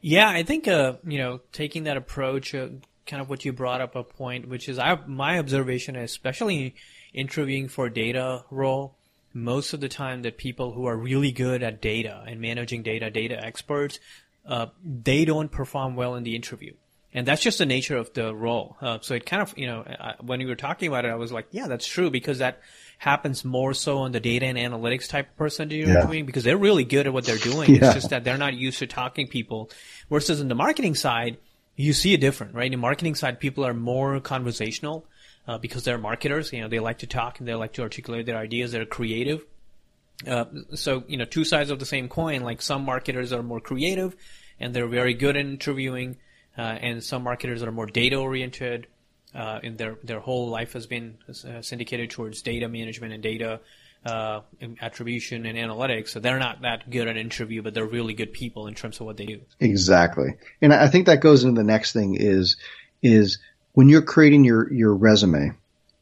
Yeah, 0.00 0.28
I 0.28 0.42
think 0.42 0.68
uh, 0.68 0.94
you 1.04 1.18
know 1.18 1.40
taking 1.52 1.84
that 1.84 1.96
approach, 1.96 2.54
uh, 2.54 2.68
kind 3.06 3.20
of 3.20 3.28
what 3.28 3.44
you 3.44 3.52
brought 3.52 3.80
up 3.80 3.96
a 3.96 4.02
point, 4.02 4.48
which 4.48 4.68
is 4.68 4.78
I, 4.78 4.98
my 5.06 5.38
observation, 5.38 5.96
especially 5.96 6.76
interviewing 7.16 7.68
for 7.68 7.88
data 7.88 8.44
role, 8.50 8.94
most 9.34 9.72
of 9.72 9.80
the 9.80 9.88
time 9.88 10.22
that 10.22 10.38
people 10.38 10.72
who 10.72 10.86
are 10.86 10.96
really 10.96 11.32
good 11.32 11.64
at 11.64 11.80
data 11.80 12.22
and 12.26 12.40
managing 12.40 12.82
data, 12.84 13.10
data 13.10 13.42
experts, 13.44 13.98
uh, 14.46 14.66
they 14.84 15.24
don't 15.24 15.50
perform 15.50 15.96
well 15.96 16.14
in 16.14 16.22
the 16.22 16.36
interview 16.36 16.72
and 17.16 17.26
that's 17.26 17.42
just 17.42 17.56
the 17.56 17.66
nature 17.66 17.96
of 17.96 18.12
the 18.12 18.34
role. 18.34 18.76
Uh, 18.78 18.98
so 19.00 19.14
it 19.14 19.24
kind 19.24 19.40
of, 19.40 19.56
you 19.56 19.66
know, 19.66 19.82
I, 19.86 20.16
when 20.20 20.38
you 20.42 20.48
were 20.48 20.54
talking 20.54 20.88
about 20.88 21.06
it, 21.06 21.08
I 21.10 21.14
was 21.14 21.32
like, 21.32 21.46
yeah, 21.50 21.66
that's 21.66 21.86
true 21.86 22.10
because 22.10 22.38
that 22.38 22.60
happens 22.98 23.42
more 23.42 23.72
so 23.72 23.98
on 23.98 24.12
the 24.12 24.20
data 24.20 24.44
and 24.44 24.58
analytics 24.58 25.08
type 25.08 25.30
of 25.30 25.36
person 25.36 25.70
you're 25.70 25.88
yeah. 25.88 26.04
doing 26.04 26.26
because 26.26 26.44
they're 26.44 26.58
really 26.58 26.84
good 26.84 27.06
at 27.06 27.14
what 27.14 27.24
they're 27.24 27.38
doing. 27.38 27.70
yeah. 27.74 27.86
It's 27.86 27.94
just 27.94 28.10
that 28.10 28.22
they're 28.22 28.36
not 28.36 28.52
used 28.52 28.80
to 28.80 28.86
talking 28.86 29.28
people. 29.28 29.70
Versus 30.10 30.42
in 30.42 30.48
the 30.48 30.54
marketing 30.54 30.94
side, 30.94 31.38
you 31.74 31.94
see 31.94 32.12
it 32.12 32.20
different, 32.20 32.54
right? 32.54 32.66
In 32.66 32.72
the 32.72 32.78
marketing 32.78 33.14
side, 33.14 33.40
people 33.40 33.64
are 33.64 33.74
more 33.74 34.20
conversational 34.20 35.06
uh, 35.46 35.58
because 35.58 35.84
they're 35.84 35.98
marketers. 35.98 36.52
You 36.52 36.62
know, 36.62 36.68
they 36.68 36.80
like 36.80 36.98
to 36.98 37.06
talk 37.06 37.38
and 37.38 37.48
they 37.48 37.54
like 37.54 37.74
to 37.74 37.82
articulate 37.82 38.26
their 38.26 38.38
ideas. 38.38 38.72
They're 38.72 38.86
creative. 38.86 39.44
Uh, 40.26 40.46
so, 40.74 41.04
you 41.08 41.18
know, 41.18 41.24
two 41.24 41.44
sides 41.44 41.70
of 41.70 41.78
the 41.78 41.86
same 41.86 42.08
coin. 42.08 42.42
Like 42.42 42.62
some 42.62 42.84
marketers 42.84 43.32
are 43.32 43.42
more 43.42 43.60
creative 43.60 44.16
and 44.58 44.74
they're 44.74 44.88
very 44.88 45.14
good 45.14 45.36
at 45.36 45.44
interviewing 45.44 46.16
uh, 46.56 46.62
and 46.62 47.02
some 47.02 47.22
marketers 47.22 47.62
are 47.62 47.72
more 47.72 47.86
data 47.86 48.16
oriented. 48.16 48.86
Uh, 49.34 49.60
and 49.62 49.76
their 49.76 49.98
their 50.02 50.20
whole 50.20 50.48
life 50.48 50.72
has 50.72 50.86
been 50.86 51.18
uh, 51.28 51.60
syndicated 51.60 52.10
towards 52.10 52.40
data 52.40 52.68
management 52.68 53.12
and 53.12 53.22
data 53.22 53.60
uh, 54.06 54.40
attribution 54.80 55.44
and 55.44 55.58
analytics. 55.58 56.08
So 56.08 56.20
they're 56.20 56.38
not 56.38 56.62
that 56.62 56.88
good 56.88 57.06
at 57.06 57.18
interview, 57.18 57.60
but 57.60 57.74
they're 57.74 57.84
really 57.84 58.14
good 58.14 58.32
people 58.32 58.66
in 58.66 58.74
terms 58.74 58.98
of 58.98 59.04
what 59.04 59.18
they 59.18 59.26
do. 59.26 59.40
Exactly, 59.60 60.36
and 60.62 60.72
I 60.72 60.88
think 60.88 61.06
that 61.06 61.20
goes 61.20 61.44
into 61.44 61.60
the 61.60 61.66
next 61.66 61.92
thing 61.92 62.14
is 62.14 62.56
is 63.02 63.38
when 63.76 63.90
you're 63.90 64.00
creating 64.00 64.42
your 64.42 64.72
your 64.72 64.94
resume 64.94 65.52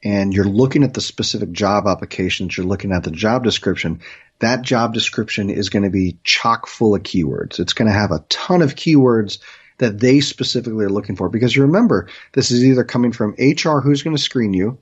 and 0.05 0.33
you're 0.33 0.45
looking 0.45 0.85
at 0.85 0.95
the 0.95 1.01
specific 1.01 1.51
job 1.51 1.89
applications, 1.89 2.57
you're 2.57 2.67
looking 2.67 2.93
at 2.93 3.03
the 3.03 3.11
job 3.11 3.43
description. 3.43 4.01
That 4.39 4.63
job 4.63 4.95
description 4.95 5.51
is 5.51 5.71
going 5.71 5.83
to 5.83 5.91
be 5.91 6.17
chock 6.23 6.69
full 6.69 6.95
of 6.95 7.03
keywords. 7.03 7.59
It's 7.59 7.73
going 7.73 7.91
to 7.91 7.99
have 7.99 8.13
a 8.13 8.25
ton 8.29 8.63
of 8.63 8.77
keywords 8.77 9.39
that 9.79 9.99
they 9.99 10.21
specifically 10.21 10.85
are 10.85 10.91
looking 10.91 11.17
for. 11.17 11.29
Because 11.29 11.57
you 11.57 11.63
remember, 11.63 12.09
this 12.33 12.53
is 12.53 12.65
either 12.65 12.85
coming 12.85 13.11
from 13.11 13.35
HR 13.41 13.81
who's 13.81 14.05
going 14.05 14.17
to 14.17 14.23
screen 14.23 14.55
you, 14.55 14.79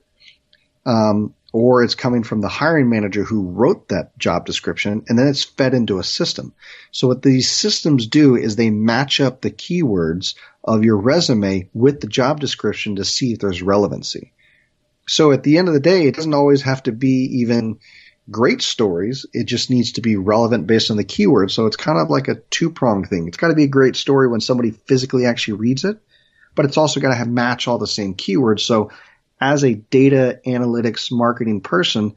um, 0.85 1.33
or 1.51 1.83
it's 1.83 1.95
coming 1.95 2.21
from 2.21 2.41
the 2.41 2.47
hiring 2.47 2.91
manager 2.91 3.23
who 3.23 3.49
wrote 3.49 3.87
that 3.87 4.15
job 4.19 4.45
description, 4.45 5.03
and 5.09 5.17
then 5.17 5.27
it's 5.27 5.43
fed 5.43 5.73
into 5.73 5.97
a 5.97 6.03
system. 6.03 6.53
So 6.91 7.07
what 7.07 7.23
these 7.23 7.49
systems 7.49 8.05
do 8.05 8.35
is 8.35 8.55
they 8.55 8.69
match 8.69 9.19
up 9.19 9.41
the 9.41 9.51
keywords 9.51 10.35
of 10.63 10.83
your 10.83 10.97
resume 10.97 11.69
with 11.73 11.99
the 11.99 12.07
job 12.07 12.39
description 12.39 12.95
to 12.95 13.05
see 13.05 13.33
if 13.33 13.39
there's 13.39 13.61
relevancy. 13.61 14.31
So 15.07 15.31
at 15.31 15.43
the 15.43 15.57
end 15.57 15.67
of 15.67 15.73
the 15.73 15.79
day, 15.79 16.07
it 16.07 16.15
doesn't 16.15 16.33
always 16.33 16.61
have 16.61 16.83
to 16.83 16.91
be 16.91 17.41
even 17.41 17.79
great 18.31 18.61
stories. 18.61 19.25
It 19.33 19.45
just 19.45 19.69
needs 19.69 19.93
to 19.93 20.01
be 20.01 20.15
relevant 20.15 20.67
based 20.67 20.91
on 20.91 20.97
the 20.97 21.03
keyword. 21.03 21.51
So 21.51 21.65
it's 21.65 21.75
kind 21.75 21.99
of 21.99 22.09
like 22.09 22.29
a 22.29 22.35
two 22.35 22.69
pronged 22.69 23.09
thing. 23.09 23.27
It's 23.27 23.37
got 23.37 23.49
to 23.49 23.55
be 23.55 23.65
a 23.65 23.67
great 23.67 23.95
story 23.95 24.29
when 24.29 24.39
somebody 24.39 24.71
physically 24.71 25.25
actually 25.25 25.55
reads 25.55 25.83
it, 25.83 25.97
but 26.55 26.65
it's 26.65 26.77
also 26.77 27.01
got 27.01 27.09
to 27.09 27.15
have 27.15 27.27
match 27.27 27.67
all 27.67 27.77
the 27.77 27.87
same 27.87 28.15
keywords. 28.15 28.61
So 28.61 28.91
as 29.41 29.65
a 29.65 29.73
data 29.73 30.39
analytics 30.45 31.11
marketing 31.11 31.59
person, 31.61 32.15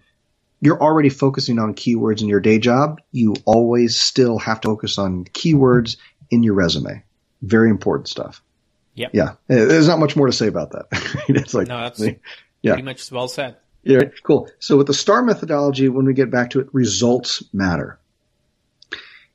you're 0.61 0.81
already 0.81 1.09
focusing 1.09 1.59
on 1.59 1.75
keywords 1.75 2.23
in 2.23 2.29
your 2.29 2.41
day 2.41 2.59
job. 2.59 3.01
You 3.11 3.35
always 3.45 3.99
still 3.99 4.39
have 4.39 4.61
to 4.61 4.69
focus 4.69 4.99
on 4.99 5.25
keywords 5.25 5.97
in 6.31 6.45
your 6.45 6.55
resume. 6.55 7.03
Very 7.42 7.70
important 7.70 8.09
stuff. 8.09 8.42
Yep. 8.94 9.11
Yeah. 9.12 9.35
There's 9.46 9.88
not 9.88 9.99
much 9.99 10.16
more 10.16 10.27
to 10.27 10.33
say 10.33 10.46
about 10.46 10.72
that. 10.72 10.87
it's 11.29 11.55
like, 11.55 11.68
no, 11.68 11.81
that's 11.83 12.01
yeah. 12.01 12.72
pretty 12.72 12.83
much 12.83 13.11
well 13.12 13.29
said. 13.29 13.57
Yeah, 13.87 14.01
cool. 14.25 14.51
So 14.59 14.77
with 14.77 14.88
the 14.88 14.94
STAR 14.94 15.22
methodology, 15.22 15.88
when 15.88 16.07
we 16.07 16.14
get 16.14 16.31
back 16.31 16.51
to 16.51 16.61
it, 16.61 16.68
results 16.72 17.42
matter. 17.53 18.01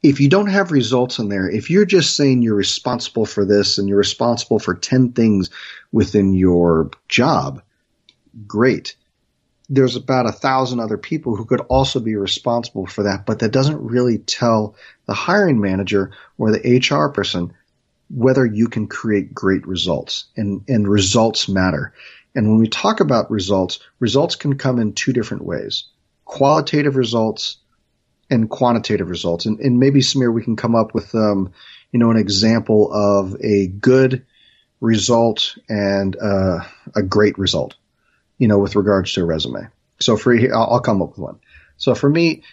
If 0.04 0.20
you 0.20 0.28
don't 0.28 0.48
have 0.50 0.72
results 0.72 1.20
in 1.20 1.30
there, 1.30 1.50
if 1.50 1.70
you're 1.70 1.86
just 1.86 2.18
saying 2.18 2.42
you're 2.42 2.56
responsible 2.56 3.26
for 3.26 3.46
this 3.46 3.78
and 3.78 3.88
you're 3.88 3.98
responsible 3.98 4.60
for 4.60 4.74
10 4.74 5.14
things 5.14 5.50
within 5.94 6.34
your 6.34 6.90
job, 7.08 7.62
great. 8.46 8.96
There's 9.70 9.96
about 9.96 10.26
a 10.26 10.34
thousand 10.34 10.82
other 10.82 10.98
people 10.98 11.38
who 11.38 11.46
could 11.46 11.62
also 11.62 12.02
be 12.02 12.18
responsible 12.18 12.88
for 12.88 13.04
that, 13.04 13.26
but 13.26 13.40
that 13.40 13.54
doesn't 13.54 13.82
really 13.82 14.18
tell 14.18 14.76
the 15.06 15.14
hiring 15.14 15.62
manager 15.62 16.12
or 16.38 16.52
the 16.52 16.78
HR 16.78 17.10
person 17.10 17.54
whether 18.14 18.46
you 18.46 18.68
can 18.68 18.88
create 18.88 19.34
great 19.34 19.66
results 19.66 20.26
and, 20.36 20.64
and 20.68 20.88
results 20.88 21.48
matter. 21.48 21.94
And 22.36 22.50
when 22.50 22.60
we 22.60 22.68
talk 22.68 23.00
about 23.00 23.32
results, 23.32 23.80
results 24.00 24.36
can 24.36 24.58
come 24.58 24.80
in 24.80 24.94
two 24.94 25.14
different 25.14 25.44
ways 25.44 25.86
qualitative 26.26 26.96
results 26.96 27.58
and 28.30 28.50
quantitative 28.50 29.10
results. 29.10 29.46
And, 29.46 29.60
and 29.60 29.80
maybe, 29.80 30.00
Sameer, 30.00 30.34
we 30.34 30.44
can 30.44 30.56
come 30.56 30.76
up 30.76 30.94
with, 30.94 31.14
um, 31.14 31.52
you 31.92 32.00
know, 32.00 32.10
an 32.10 32.16
example 32.16 32.90
of 32.94 33.36
a 33.42 33.68
good 33.68 34.26
result 34.80 35.58
and 35.68 36.16
uh, 36.16 36.60
a 36.96 37.04
great 37.04 37.38
result, 37.38 37.76
you 38.38 38.48
know, 38.48 38.60
with 38.60 38.78
regards 38.78 39.12
to 39.14 39.22
a 39.22 39.26
resume. 39.26 39.68
So 40.00 40.16
for 40.16 40.34
I'll, 40.34 40.74
I'll 40.74 40.80
come 40.80 41.02
up 41.02 41.10
with 41.10 41.20
one. 41.20 41.40
So 41.76 41.96
for 41.96 42.10
me, 42.10 42.44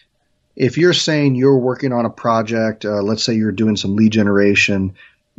if 0.57 0.77
you're 0.77 0.93
saying 0.93 1.37
you're 1.37 1.59
working 1.59 1.93
on 1.93 2.05
a 2.05 2.11
project, 2.11 2.85
uh, 2.85 3.01
let's 3.01 3.23
say 3.23 3.35
you're 3.35 3.53
doing 3.53 3.77
some 3.77 3.95
lead 3.95 4.11
generation 4.11 4.95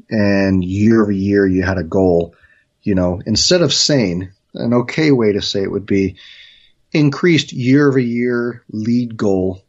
and 0.10 0.64
year 0.64 1.02
over 1.02 1.12
year 1.12 1.46
you 1.46 1.64
had 1.64 1.78
a 1.78 1.84
goal, 1.84 2.36
you 2.84 2.96
know, 2.96 3.22
instead 3.26 3.62
of 3.62 3.74
saying 3.74 4.32
an 4.54 4.74
okay 4.74 5.12
way 5.12 5.34
to 5.34 5.42
say 5.42 5.62
it 5.62 5.72
would 5.72 5.86
be 5.86 6.16
increased 6.92 7.54
year 7.54 7.88
over 7.88 8.00
year 8.00 8.64
lead 8.72 9.16
goal 9.16 9.64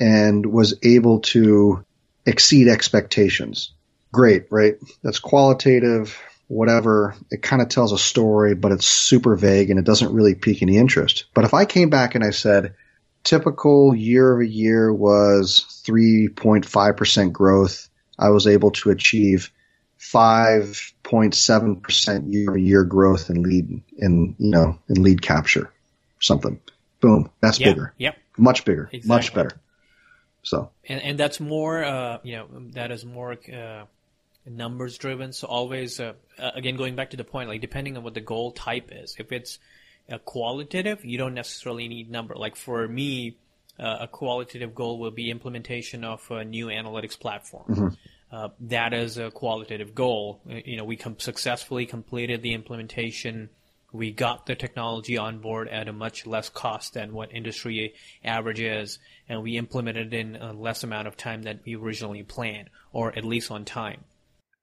and 0.00 0.46
was 0.46 0.74
able 0.82 1.20
to 1.20 1.84
exceed 2.26 2.68
expectations. 2.68 3.72
Great, 4.12 4.46
right? 4.50 4.76
That's 5.02 5.18
qualitative, 5.18 6.18
whatever. 6.48 7.14
It 7.30 7.42
kind 7.42 7.62
of 7.62 7.68
tells 7.68 7.92
a 7.92 7.98
story, 7.98 8.54
but 8.54 8.72
it's 8.72 8.86
super 8.86 9.36
vague 9.36 9.70
and 9.70 9.78
it 9.78 9.84
doesn't 9.86 10.12
really 10.12 10.34
pique 10.34 10.62
any 10.62 10.76
interest. 10.76 11.26
But 11.34 11.44
if 11.44 11.54
I 11.54 11.64
came 11.64 11.90
back 11.90 12.14
and 12.14 12.24
I 12.24 12.30
said, 12.30 12.74
typical 13.24 13.94
year 13.94 14.32
over 14.32 14.42
year 14.42 14.92
was 14.92 15.82
3.5% 15.86 17.32
growth, 17.32 17.88
I 18.22 18.30
was 18.30 18.46
able 18.46 18.70
to 18.70 18.88
achieve 18.90 19.50
5.7% 19.98 22.32
year 22.32 22.56
year 22.56 22.84
growth 22.84 23.28
in 23.30 23.42
lead 23.42 23.82
in 23.98 24.36
you 24.38 24.50
know 24.50 24.78
in 24.88 25.02
lead 25.02 25.22
capture 25.22 25.72
something. 26.20 26.60
Boom 27.00 27.28
that's 27.40 27.58
yep, 27.58 27.74
bigger. 27.74 27.92
yep 27.98 28.16
much 28.36 28.64
bigger 28.64 28.88
exactly. 28.92 29.08
much 29.08 29.34
better. 29.34 29.50
So. 30.44 30.70
And, 30.88 31.00
and 31.02 31.18
that's 31.18 31.40
more 31.40 31.84
uh, 31.84 32.18
you 32.22 32.36
know 32.36 32.46
that 32.72 32.92
is 32.92 33.04
more 33.04 33.36
uh, 33.52 33.84
numbers 34.46 34.96
driven. 34.98 35.32
So 35.32 35.48
always 35.48 35.98
uh, 36.00 36.12
again 36.38 36.76
going 36.76 36.96
back 36.96 37.10
to 37.10 37.16
the 37.16 37.24
point 37.24 37.48
like 37.48 37.60
depending 37.60 37.96
on 37.96 38.04
what 38.04 38.14
the 38.14 38.20
goal 38.20 38.52
type 38.52 38.90
is 38.92 39.16
if 39.18 39.32
it's 39.32 39.58
qualitative 40.24 41.04
you 41.04 41.18
don't 41.18 41.34
necessarily 41.34 41.88
need 41.88 42.10
number. 42.10 42.34
Like 42.34 42.56
for 42.56 42.86
me 42.86 43.36
uh, 43.82 43.98
a 44.02 44.08
qualitative 44.08 44.74
goal 44.74 44.98
will 44.98 45.10
be 45.10 45.30
implementation 45.30 46.04
of 46.04 46.30
a 46.30 46.44
new 46.44 46.66
analytics 46.66 47.18
platform. 47.18 47.64
Mm-hmm. 47.68 47.88
uh, 48.30 48.48
that 48.60 48.92
is 48.94 49.18
a 49.18 49.30
qualitative 49.30 49.94
goal. 49.94 50.40
Uh, 50.48 50.54
you 50.64 50.76
know, 50.76 50.84
we 50.84 50.96
com- 50.96 51.18
successfully 51.18 51.86
completed 51.86 52.42
the 52.42 52.54
implementation. 52.54 53.50
We 53.92 54.10
got 54.10 54.46
the 54.46 54.54
technology 54.54 55.18
on 55.18 55.40
board 55.40 55.68
at 55.68 55.88
a 55.88 55.92
much 55.92 56.26
less 56.26 56.48
cost 56.48 56.94
than 56.94 57.12
what 57.12 57.34
industry 57.34 57.94
average 58.24 58.60
is, 58.60 58.98
and 59.28 59.42
we 59.42 59.58
implemented 59.58 60.14
in 60.14 60.36
a 60.36 60.52
less 60.52 60.82
amount 60.84 61.08
of 61.08 61.16
time 61.16 61.42
than 61.42 61.60
we 61.66 61.76
originally 61.76 62.22
planned, 62.22 62.70
or 62.92 63.12
at 63.18 63.24
least 63.24 63.50
on 63.50 63.64
time. 63.66 64.04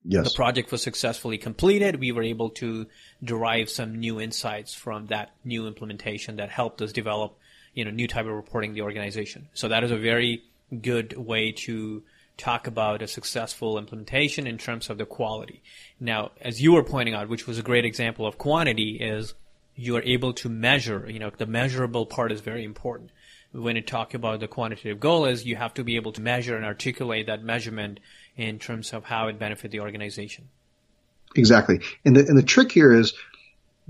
Yes. 0.03 0.29
The 0.29 0.35
project 0.35 0.71
was 0.71 0.81
successfully 0.81 1.37
completed. 1.37 1.99
We 1.99 2.11
were 2.11 2.23
able 2.23 2.49
to 2.51 2.87
derive 3.23 3.69
some 3.69 3.99
new 3.99 4.19
insights 4.19 4.73
from 4.73 5.07
that 5.07 5.31
new 5.43 5.67
implementation 5.67 6.37
that 6.37 6.49
helped 6.49 6.81
us 6.81 6.93
develop, 6.93 7.37
you 7.79 7.85
know, 7.85 7.91
new 7.91 8.09
type 8.09 8.25
of 8.25 8.33
reporting 8.33 8.73
the 8.73 8.81
organization. 8.81 9.47
So 9.53 9.69
that 9.69 9.85
is 9.85 9.91
a 9.91 9.95
very 9.95 10.43
good 10.81 11.15
way 11.15 11.53
to 11.53 12.03
talk 12.35 12.67
about 12.67 13.01
a 13.01 13.07
successful 13.07 13.77
implementation 13.77 14.45
in 14.45 14.57
terms 14.57 14.89
of 14.89 14.97
the 14.97 15.05
quality. 15.05 15.63
Now, 15.97 16.31
as 16.41 16.61
you 16.61 16.73
were 16.73 16.83
pointing 16.83 17.13
out, 17.13 17.29
which 17.29 17.47
was 17.47 17.57
a 17.57 17.63
great 17.63 17.85
example 17.85 18.27
of 18.27 18.37
quantity, 18.37 18.97
is 18.99 19.33
you 19.77 19.95
are 19.95 20.01
able 20.01 20.33
to 20.33 20.49
measure, 20.49 21.09
you 21.09 21.19
know, 21.19 21.31
the 21.37 21.45
measurable 21.45 22.05
part 22.05 22.33
is 22.33 22.41
very 22.41 22.65
important. 22.65 23.11
When 23.53 23.77
you 23.77 23.81
talk 23.81 24.13
about 24.13 24.41
the 24.41 24.49
quantitative 24.49 24.99
goal 24.99 25.23
is 25.23 25.45
you 25.45 25.55
have 25.55 25.73
to 25.75 25.85
be 25.85 25.95
able 25.95 26.11
to 26.11 26.21
measure 26.21 26.57
and 26.57 26.65
articulate 26.65 27.27
that 27.27 27.45
measurement 27.45 28.01
in 28.35 28.59
terms 28.59 28.91
of 28.91 29.05
how 29.05 29.29
it 29.29 29.39
benefit 29.39 29.71
the 29.71 29.79
organization. 29.79 30.49
Exactly. 31.33 31.79
And 32.03 32.17
the, 32.17 32.27
and 32.27 32.37
the 32.37 32.43
trick 32.43 32.73
here 32.73 32.93
is 32.93 33.13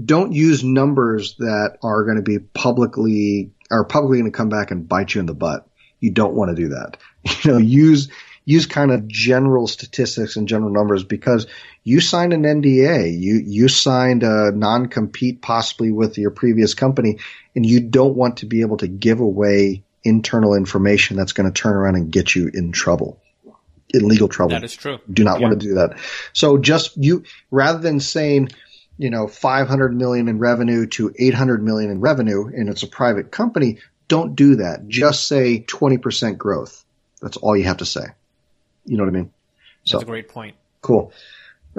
don't 0.04 0.32
use 0.32 0.64
numbers 0.64 1.36
that 1.40 1.78
are 1.84 2.04
going 2.04 2.18
to 2.18 2.24
be 2.24 2.40
publicly, 2.40 3.52
are 3.72 3.84
publicly 3.84 4.20
going 4.20 4.32
to 4.32 4.38
come 4.38 4.50
back 4.50 4.72
and 4.72 4.88
bite 4.88 5.14
you 5.14 5.20
in 5.20 5.26
the 5.26 5.34
butt. 5.34 5.68
You 6.00 6.12
don't 6.12 6.34
want 6.34 6.56
to 6.56 6.62
do 6.62 6.70
that. 6.70 6.98
You 7.44 7.52
know, 7.52 7.58
use, 7.58 8.10
use 8.46 8.66
kind 8.66 8.92
of 8.92 9.08
general 9.08 9.68
statistics 9.68 10.38
and 10.38 10.48
general 10.48 10.72
numbers 10.72 11.04
because 11.04 11.46
you 11.84 12.00
signed 12.00 12.34
an 12.34 12.44
NDA, 12.44 13.20
you 13.20 13.42
you 13.46 13.68
signed 13.68 14.24
a 14.24 14.52
non-compete 14.52 15.42
possibly 15.42 15.92
with 15.92 16.18
your 16.18 16.32
previous 16.32 16.74
company, 16.74 17.20
and 17.56 17.66
you 17.66 17.80
don't 17.80 18.16
want 18.16 18.38
to 18.38 18.46
be 18.46 18.62
able 18.62 18.78
to 18.78 18.88
give 18.88 19.20
away 19.20 19.84
internal 20.04 20.56
information 20.56 21.18
that's 21.18 21.34
going 21.34 21.52
to 21.52 21.62
turn 21.62 21.76
around 21.76 21.96
and 21.96 22.12
get 22.12 22.36
you 22.36 22.50
in 22.54 22.72
trouble, 22.72 23.22
in 23.94 24.08
legal 24.08 24.28
trouble. 24.28 24.52
That 24.52 24.64
is 24.64 24.76
true. 24.76 25.00
Do 25.12 25.24
not 25.24 25.42
want 25.42 25.60
to 25.60 25.68
do 25.68 25.76
that. 25.76 25.98
So 26.34 26.58
just 26.58 26.98
you 26.98 27.24
rather 27.52 27.80
than 27.80 28.00
saying 28.00 28.50
you 29.00 29.10
know 29.10 29.28
500 29.28 29.96
million 29.96 30.28
in 30.28 30.38
revenue 30.38 30.86
to 30.86 31.12
800 31.18 31.64
million 31.64 31.90
in 31.90 32.00
revenue 32.00 32.46
and 32.46 32.70
it's 32.70 32.84
a 32.84 32.88
private 32.88 33.32
company 33.32 33.80
don't 34.08 34.36
do 34.36 34.58
that 34.58 34.88
just 34.88 35.28
say 35.28 35.62
20% 35.62 36.38
growth 36.38 36.86
that's 37.20 37.38
all 37.38 37.58
you 37.58 37.64
have 37.64 37.78
to 37.78 37.86
say 37.86 38.06
you 38.90 38.98
know 38.98 39.04
what 39.04 39.10
I 39.10 39.14
mean? 39.14 39.32
So, 39.86 39.98
That's 39.98 40.04
a 40.04 40.12
great 40.12 40.30
point. 40.30 40.56
Cool. 40.82 41.14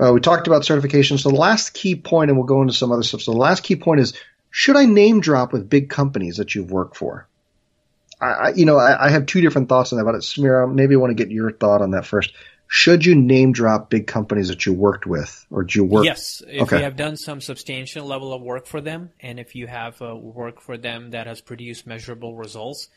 Uh, 0.00 0.12
we 0.12 0.20
talked 0.20 0.46
about 0.46 0.64
certification. 0.64 1.18
So 1.18 1.30
the 1.30 1.37
last 1.37 1.74
key 1.74 1.96
point, 1.96 2.30
and 2.30 2.38
we'll 2.38 2.46
go 2.46 2.62
into 2.62 2.72
some 2.72 2.92
other 2.92 3.02
stuff. 3.02 3.22
So 3.22 3.33
the 3.33 3.38
last 3.38 3.62
key 3.62 3.76
point 3.76 4.00
is, 4.00 4.14
should 4.50 4.76
I 4.76 4.85
name 4.85 5.20
drop 5.20 5.52
with 5.52 5.68
big 5.68 5.90
companies 5.90 6.37
that 6.37 6.54
you've 6.54 6.70
worked 6.70 6.96
for? 6.96 7.28
I, 8.20 8.26
I 8.26 8.48
you 8.50 8.64
know, 8.64 8.78
I, 8.78 9.06
I, 9.06 9.11
have 9.11 9.26
two 9.26 9.40
different 9.40 9.68
thoughts 9.68 9.92
on 9.92 9.98
that, 9.98 10.04
but 10.04 10.14
Samira, 10.16 10.72
maybe 10.72 10.94
I 10.94 10.98
want 10.98 11.11
to 11.11 11.14
get 11.14 11.33
your 11.33 11.50
thought 11.50 11.83
on 11.83 11.92
that 11.92 12.06
first. 12.06 12.33
Should 12.72 13.04
you 13.04 13.16
name 13.16 13.50
drop 13.50 13.90
big 13.90 14.06
companies 14.06 14.46
that 14.46 14.64
you 14.64 14.72
worked 14.72 15.04
with, 15.04 15.44
or 15.50 15.64
do 15.64 15.80
you 15.80 15.85
work? 15.85 16.04
Yes, 16.04 16.40
if 16.46 16.62
okay. 16.62 16.76
you 16.76 16.85
have 16.85 16.94
done 16.94 17.16
some 17.16 17.40
substantial 17.40 18.06
level 18.06 18.33
of 18.33 18.42
work 18.42 18.64
for 18.64 18.80
them, 18.80 19.11
and 19.18 19.40
if 19.40 19.56
you 19.56 19.66
have 19.66 20.00
uh, 20.00 20.14
work 20.14 20.61
for 20.61 20.78
them 20.78 21.11
that 21.11 21.26
has 21.26 21.40
produced 21.40 21.85
measurable 21.85 22.37
results, 22.37 22.88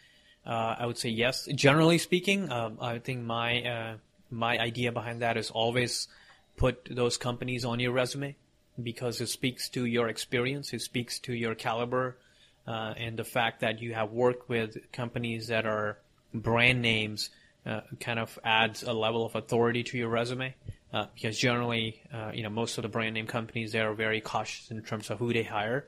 uh, 0.46 0.76
I 0.78 0.86
would 0.86 1.00
say 1.00 1.10
yes. 1.10 1.48
Generally 1.48 1.98
speaking, 1.98 2.52
um, 2.52 2.78
I 2.80 3.00
think 3.00 3.24
my 3.24 3.64
uh, 3.64 3.98
my 4.30 4.60
idea 4.60 4.92
behind 4.92 5.24
that 5.24 5.38
is 5.38 5.50
always 5.50 6.08
put 6.56 6.88
those 6.92 7.18
companies 7.18 7.66
on 7.66 7.80
your 7.80 7.94
resume 7.94 8.36
because 8.84 9.22
it 9.22 9.30
speaks 9.30 9.70
to 9.70 9.86
your 9.86 10.08
experience, 10.08 10.72
it 10.72 10.84
speaks 10.84 11.18
to 11.22 11.34
your 11.34 11.56
caliber, 11.56 12.20
uh, 12.68 12.94
and 12.96 13.18
the 13.18 13.24
fact 13.24 13.62
that 13.62 13.82
you 13.82 13.96
have 13.96 14.12
worked 14.12 14.48
with 14.50 14.78
companies 14.92 15.48
that 15.48 15.66
are 15.66 15.98
brand 16.32 16.84
names 16.84 17.32
uh, 17.66 17.82
kind 18.00 18.20
of 18.20 18.38
adds 18.44 18.84
a 18.84 18.94
level 18.94 19.26
of 19.26 19.36
authority 19.36 19.84
to 19.84 19.98
your 19.98 20.10
resume. 20.10 20.56
Uh, 20.94 21.08
because 21.16 21.40
generally, 21.40 22.04
uh, 22.14 22.30
you 22.34 22.44
know, 22.44 22.50
most 22.50 22.78
of 22.78 22.84
the 22.84 22.88
brand 22.88 23.16
name 23.16 23.26
companies 23.26 23.72
they 23.72 23.80
are 23.80 23.96
very 23.96 24.22
cautious 24.22 24.70
in 24.70 24.80
terms 24.84 25.10
of 25.10 25.18
who 25.18 25.34
they 25.34 25.42
hire. 25.42 25.88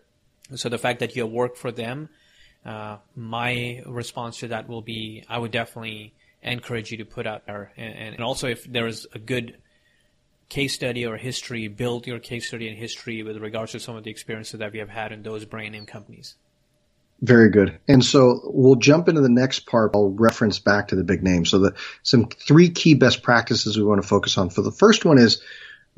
So 0.55 0.67
the 0.67 0.79
fact 0.79 0.99
that 0.99 1.15
you 1.15 1.27
worked 1.27 1.57
for 1.59 1.71
them 1.71 2.09
uh, 2.65 2.97
my 3.15 3.83
response 3.85 4.39
to 4.39 4.47
that 4.47 4.67
will 4.67 4.81
be 4.81 5.23
I 5.29 5.37
would 5.37 5.51
definitely 5.51 6.15
encourage 6.41 6.91
you 6.91 6.97
to 6.97 7.05
put 7.05 7.27
out 7.27 7.45
there. 7.45 7.71
And, 7.77 8.15
and 8.15 8.23
also, 8.23 8.47
if 8.47 8.63
there 8.63 8.87
is 8.87 9.05
a 9.13 9.19
good 9.19 9.57
case 10.49 10.73
study 10.73 11.05
or 11.05 11.17
history, 11.17 11.67
build 11.67 12.07
your 12.07 12.19
case 12.19 12.47
study 12.47 12.67
and 12.67 12.77
history 12.77 13.21
with 13.23 13.37
regards 13.37 13.73
to 13.73 13.79
some 13.79 13.95
of 13.95 14.03
the 14.03 14.11
experiences 14.11 14.59
that 14.59 14.71
we 14.71 14.79
have 14.79 14.89
had 14.89 15.11
in 15.11 15.21
those 15.21 15.45
brand 15.45 15.73
name 15.73 15.85
companies. 15.85 16.35
Very 17.21 17.49
good. 17.49 17.79
And 17.87 18.03
so 18.03 18.41
we'll 18.43 18.75
jump 18.75 19.07
into 19.07 19.21
the 19.21 19.29
next 19.29 19.65
part. 19.65 19.91
I'll 19.95 20.09
reference 20.09 20.59
back 20.59 20.89
to 20.89 20.95
the 20.95 21.03
big 21.03 21.23
names. 21.23 21.49
So 21.49 21.59
the 21.59 21.73
some 22.03 22.27
three 22.27 22.69
key 22.69 22.93
best 22.93 23.23
practices 23.23 23.77
we 23.77 23.83
want 23.83 24.01
to 24.01 24.07
focus 24.07 24.37
on. 24.37 24.49
For 24.49 24.61
the 24.61 24.71
first 24.71 25.05
one 25.05 25.17
is 25.17 25.41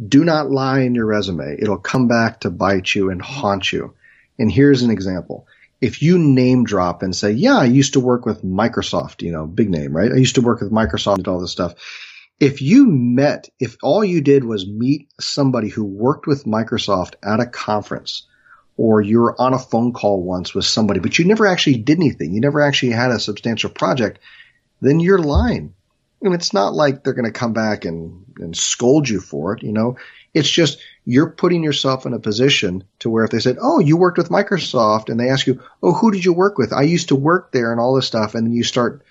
do 0.05 0.23
not 0.23 0.51
lie 0.51 0.81
in 0.81 0.93
your 0.93 1.07
resume. 1.07 1.57
It'll 1.59 1.79
come 1.79 2.07
back 2.07 2.41
to 2.41 2.51
bite 2.51 2.93
you 2.93 3.09
and 3.09 3.21
haunt 3.21 3.71
you. 3.71 3.95
And 4.37 4.51
here's 4.51 4.83
an 4.83 4.91
example 4.91 5.47
if 5.81 6.01
you 6.01 6.17
name 6.17 6.63
drop 6.63 7.03
and 7.03 7.15
say, 7.15 7.31
yeah, 7.31 7.57
I 7.57 7.65
used 7.65 7.93
to 7.93 7.99
work 7.99 8.25
with 8.25 8.43
Microsoft, 8.43 9.21
you 9.21 9.31
know, 9.31 9.45
big 9.45 9.69
name, 9.69 9.95
right? 9.95 10.11
I 10.11 10.15
used 10.15 10.35
to 10.35 10.41
work 10.41 10.61
with 10.61 10.71
Microsoft 10.71 11.17
and 11.17 11.27
all 11.27 11.39
this 11.39 11.51
stuff. 11.51 11.75
If 12.39 12.61
you 12.61 12.85
met, 12.87 13.49
if 13.59 13.77
all 13.81 14.03
you 14.05 14.21
did 14.21 14.43
was 14.43 14.67
meet 14.67 15.11
somebody 15.19 15.69
who 15.69 15.83
worked 15.83 16.27
with 16.27 16.45
Microsoft 16.45 17.15
at 17.23 17.39
a 17.39 17.45
conference 17.45 18.27
or 18.77 19.01
you 19.01 19.19
were 19.19 19.39
on 19.41 19.53
a 19.53 19.59
phone 19.59 19.91
call 19.91 20.21
once 20.21 20.53
with 20.53 20.65
somebody, 20.65 20.99
but 20.99 21.17
you 21.17 21.25
never 21.25 21.45
actually 21.45 21.77
did 21.77 21.97
anything, 21.97 22.33
you 22.33 22.39
never 22.39 22.61
actually 22.61 22.91
had 22.91 23.11
a 23.11 23.19
substantial 23.19 23.69
project, 23.69 24.19
then 24.81 24.99
you're 24.99 25.19
lying. 25.19 25.73
And 26.21 26.33
it's 26.33 26.53
not 26.53 26.73
like 26.73 27.03
they're 27.03 27.13
going 27.13 27.31
to 27.31 27.31
come 27.31 27.53
back 27.53 27.85
and, 27.85 28.25
and 28.37 28.55
scold 28.55 29.07
you 29.07 29.19
for 29.19 29.53
it, 29.53 29.63
you 29.63 29.71
know. 29.71 29.97
It's 30.33 30.49
just 30.49 30.79
you're 31.05 31.29
putting 31.29 31.63
yourself 31.63 32.05
in 32.05 32.13
a 32.13 32.19
position 32.19 32.83
to 32.99 33.09
where 33.09 33.23
if 33.23 33.31
they 33.31 33.39
said, 33.39 33.57
"Oh, 33.61 33.79
you 33.79 33.97
worked 33.97 34.17
with 34.17 34.29
Microsoft," 34.29 35.09
and 35.09 35.19
they 35.19 35.29
ask 35.29 35.45
you, 35.45 35.61
"Oh, 35.81 35.93
who 35.93 36.11
did 36.11 36.25
you 36.25 36.33
work 36.33 36.57
with?" 36.57 36.73
I 36.73 36.83
used 36.83 37.09
to 37.09 37.15
work 37.15 37.51
there, 37.51 37.71
and 37.71 37.79
all 37.79 37.95
this 37.95 38.07
stuff, 38.07 38.33
and 38.33 38.47
then 38.47 38.53
you 38.53 38.63
start 38.63 39.03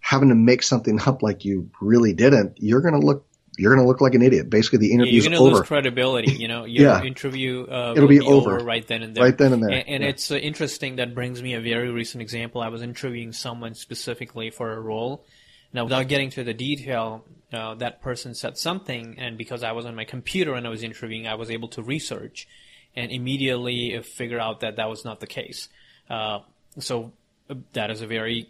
having 0.00 0.30
to 0.30 0.34
make 0.34 0.62
something 0.62 1.00
up 1.06 1.22
like 1.22 1.44
you 1.44 1.70
really 1.80 2.12
didn't, 2.12 2.58
you're 2.60 2.80
going 2.80 2.98
to 2.98 3.06
look 3.06 3.24
you're 3.58 3.74
going 3.74 3.84
to 3.84 3.88
look 3.88 4.00
like 4.00 4.14
an 4.14 4.22
idiot. 4.22 4.48
Basically, 4.48 4.78
the 4.78 4.92
interview's 4.92 5.24
yeah, 5.24 5.30
you're 5.30 5.38
going 5.38 5.50
to 5.50 5.56
lose 5.56 5.66
credibility. 5.66 6.32
You 6.32 6.48
know, 6.48 6.64
your 6.64 6.86
yeah. 6.88 7.02
interview 7.02 7.66
uh, 7.66 7.94
it'll 7.96 8.08
be, 8.08 8.20
be 8.20 8.26
over. 8.26 8.56
over. 8.56 8.64
right 8.64 8.86
then 8.86 9.02
and 9.02 9.14
there. 9.14 9.24
Right 9.24 9.36
then 9.36 9.52
and 9.52 9.62
there. 9.62 9.70
And, 9.70 9.88
and 9.88 10.02
yeah. 10.02 10.10
it's 10.10 10.30
uh, 10.30 10.36
interesting. 10.36 10.96
That 10.96 11.14
brings 11.14 11.42
me 11.42 11.54
a 11.54 11.60
very 11.60 11.90
recent 11.90 12.22
example. 12.22 12.60
I 12.60 12.68
was 12.68 12.82
interviewing 12.82 13.32
someone 13.32 13.74
specifically 13.74 14.50
for 14.50 14.72
a 14.72 14.80
role, 14.80 15.24
now, 15.72 15.84
without 15.84 16.08
getting 16.08 16.30
to 16.30 16.44
the 16.44 16.54
detail, 16.54 17.24
uh, 17.52 17.74
that 17.76 18.00
person 18.00 18.34
said 18.34 18.56
something, 18.56 19.16
and 19.18 19.36
because 19.36 19.62
I 19.62 19.72
was 19.72 19.84
on 19.84 19.94
my 19.94 20.04
computer 20.04 20.54
and 20.54 20.66
I 20.66 20.70
was 20.70 20.82
interviewing, 20.82 21.26
I 21.26 21.34
was 21.34 21.50
able 21.50 21.68
to 21.68 21.82
research 21.82 22.48
and 22.96 23.12
immediately 23.12 24.00
figure 24.02 24.40
out 24.40 24.60
that 24.60 24.76
that 24.76 24.88
was 24.88 25.04
not 25.04 25.20
the 25.20 25.26
case. 25.26 25.68
Uh, 26.08 26.40
so 26.78 27.12
uh, 27.50 27.54
that 27.74 27.90
is 27.90 28.00
a 28.00 28.06
very, 28.06 28.48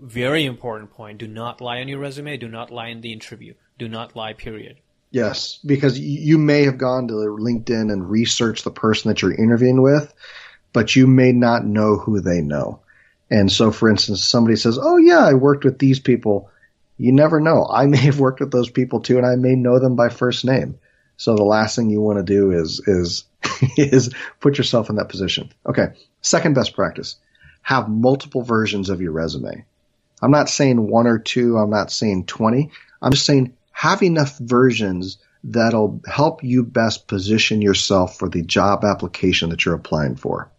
very 0.00 0.44
important 0.44 0.92
point. 0.92 1.18
Do 1.18 1.26
not 1.26 1.60
lie 1.60 1.80
on 1.80 1.88
your 1.88 1.98
resume. 1.98 2.36
Do 2.36 2.48
not 2.48 2.70
lie 2.70 2.88
in 2.88 3.00
the 3.00 3.12
interview. 3.12 3.54
Do 3.80 3.88
not 3.88 4.14
lie. 4.14 4.34
Period. 4.34 4.76
Yes, 5.10 5.58
because 5.66 5.98
you 5.98 6.38
may 6.38 6.62
have 6.62 6.78
gone 6.78 7.08
to 7.08 7.14
LinkedIn 7.14 7.92
and 7.92 8.08
researched 8.08 8.62
the 8.62 8.70
person 8.70 9.08
that 9.08 9.22
you're 9.22 9.34
interviewing 9.34 9.82
with, 9.82 10.14
but 10.72 10.94
you 10.94 11.08
may 11.08 11.32
not 11.32 11.66
know 11.66 11.96
who 11.96 12.20
they 12.20 12.40
know. 12.40 12.80
And 13.28 13.50
so, 13.50 13.72
for 13.72 13.88
instance, 13.88 14.22
somebody 14.22 14.54
says, 14.54 14.78
"Oh 14.80 14.98
yeah, 14.98 15.24
I 15.24 15.34
worked 15.34 15.64
with 15.64 15.78
these 15.78 15.98
people." 15.98 16.50
you 17.00 17.12
never 17.12 17.40
know. 17.40 17.66
I 17.68 17.86
may 17.94 17.98
have 17.98 18.20
worked 18.20 18.40
with 18.40 18.52
those 18.52 18.70
people 18.70 19.00
too, 19.00 19.16
and 19.16 19.26
I 19.26 19.36
may 19.36 19.56
know 19.56 19.78
them 19.78 19.96
by 19.96 20.10
first 20.10 20.44
name. 20.44 20.78
So 21.16 21.34
the 21.34 21.42
last 21.42 21.76
thing 21.76 21.90
you 21.90 22.00
want 22.00 22.18
to 22.18 22.22
do 22.22 22.52
is 22.52 22.80
is 22.86 23.24
is 23.76 24.14
put 24.40 24.58
yourself 24.58 24.90
in 24.90 24.96
that 24.96 25.08
position. 25.08 25.50
Okay. 25.66 25.88
Second 26.20 26.54
best 26.54 26.74
practice: 26.74 27.16
have 27.62 27.88
multiple 27.88 28.42
versions 28.42 28.90
of 28.90 29.00
your 29.00 29.12
resume. 29.12 29.64
I'm 30.22 30.30
not 30.30 30.50
saying 30.50 30.88
one 30.88 31.06
or 31.06 31.18
two. 31.18 31.56
I'm 31.56 31.70
not 31.70 31.90
saying 31.90 32.26
twenty. 32.26 32.70
I'm 33.02 33.12
just 33.12 33.26
saying 33.26 33.54
have 33.80 34.02
enough 34.02 34.36
versions 34.36 35.16
that'll 35.42 36.02
help 36.06 36.44
you 36.44 36.62
best 36.62 37.08
position 37.08 37.62
yourself 37.62 38.18
for 38.18 38.28
the 38.28 38.42
job 38.42 38.84
application 38.84 39.48
that 39.48 39.64
you're 39.64 39.74
applying 39.74 40.16
for. 40.16 40.50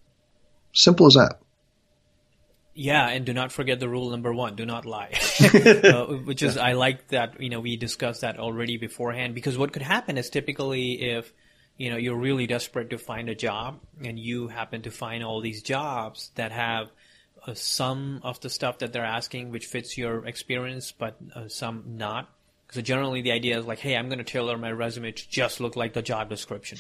Simple 0.74 1.06
as 1.06 1.14
that. 1.14 1.40
Yeah, 2.74 3.08
and 3.08 3.24
do 3.24 3.32
not 3.32 3.52
forget 3.52 3.80
the 3.80 3.88
rule 3.88 4.10
number 4.10 4.34
one: 4.34 4.56
do 4.56 4.66
not 4.66 4.88
lie. 4.88 5.12
uh, 5.54 6.06
which 6.26 6.42
is, 6.42 6.56
yeah. 6.56 6.64
I 6.64 6.74
like 6.74 7.10
that. 7.10 7.40
You 7.40 7.50
know, 7.50 7.60
we 7.60 7.78
discussed 7.78 8.22
that 8.22 8.40
already 8.40 8.78
beforehand 8.78 9.36
because 9.36 9.56
what 9.56 9.72
could 9.72 9.84
happen 9.84 10.18
is 10.18 10.32
typically 10.32 10.94
if 10.94 11.32
you 11.78 11.92
know 11.92 11.98
you're 11.98 12.18
really 12.18 12.48
desperate 12.48 12.90
to 12.90 12.98
find 12.98 13.30
a 13.30 13.36
job 13.36 13.82
and 14.04 14.18
you 14.18 14.48
happen 14.48 14.82
to 14.82 14.90
find 14.90 15.24
all 15.24 15.42
these 15.42 15.62
jobs 15.62 16.32
that 16.36 16.52
have 16.52 16.90
uh, 17.46 17.54
some 17.54 18.22
of 18.24 18.40
the 18.40 18.50
stuff 18.50 18.80
that 18.80 18.94
they're 18.94 19.06
asking 19.06 19.52
which 19.52 19.68
fits 19.68 19.96
your 19.96 20.26
experience, 20.26 20.92
but 20.92 21.18
uh, 21.36 21.48
some 21.50 21.84
not. 21.86 22.28
Because 22.72 22.88
generally 22.88 23.22
the 23.22 23.34
idea 23.34 23.60
is 23.60 23.66
like, 23.66 23.80
hey, 23.80 23.98
I'm 23.98 24.08
going 24.08 24.20
to 24.20 24.24
tailor 24.24 24.58
my 24.58 24.72
resume 24.72 25.12
to 25.12 25.30
just 25.30 25.60
look 25.60 25.76
like 25.76 25.94
the 25.94 26.02
job 26.02 26.30
description. 26.30 26.78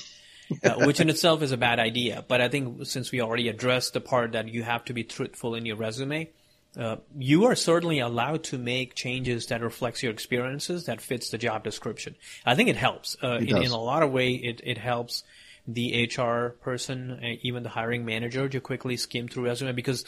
uh, 0.63 0.73
which 0.85 0.99
in 0.99 1.09
itself 1.09 1.41
is 1.41 1.51
a 1.51 1.57
bad 1.57 1.79
idea. 1.79 2.25
But 2.27 2.41
I 2.41 2.49
think 2.49 2.85
since 2.85 3.11
we 3.11 3.21
already 3.21 3.47
addressed 3.47 3.93
the 3.93 4.01
part 4.01 4.33
that 4.33 4.49
you 4.49 4.63
have 4.63 4.85
to 4.85 4.93
be 4.93 5.03
truthful 5.03 5.55
in 5.55 5.65
your 5.65 5.75
resume, 5.75 6.29
uh, 6.77 6.97
you 7.17 7.45
are 7.45 7.55
certainly 7.55 7.99
allowed 7.99 8.43
to 8.45 8.57
make 8.57 8.95
changes 8.95 9.47
that 9.47 9.61
reflects 9.61 10.01
your 10.01 10.11
experiences 10.11 10.85
that 10.85 11.01
fits 11.01 11.29
the 11.29 11.37
job 11.37 11.63
description. 11.63 12.15
I 12.45 12.55
think 12.55 12.69
it 12.69 12.77
helps. 12.77 13.17
Uh, 13.21 13.39
it 13.41 13.49
in, 13.49 13.63
in, 13.63 13.71
a 13.71 13.77
lot 13.77 14.03
of 14.03 14.11
way, 14.11 14.31
it, 14.31 14.61
it 14.63 14.77
helps 14.77 15.23
the 15.67 16.09
HR 16.17 16.55
person, 16.61 17.19
uh, 17.23 17.35
even 17.41 17.63
the 17.63 17.69
hiring 17.69 18.05
manager 18.05 18.47
to 18.49 18.59
quickly 18.59 18.97
skim 18.97 19.27
through 19.27 19.45
resume 19.45 19.73
because 19.73 20.05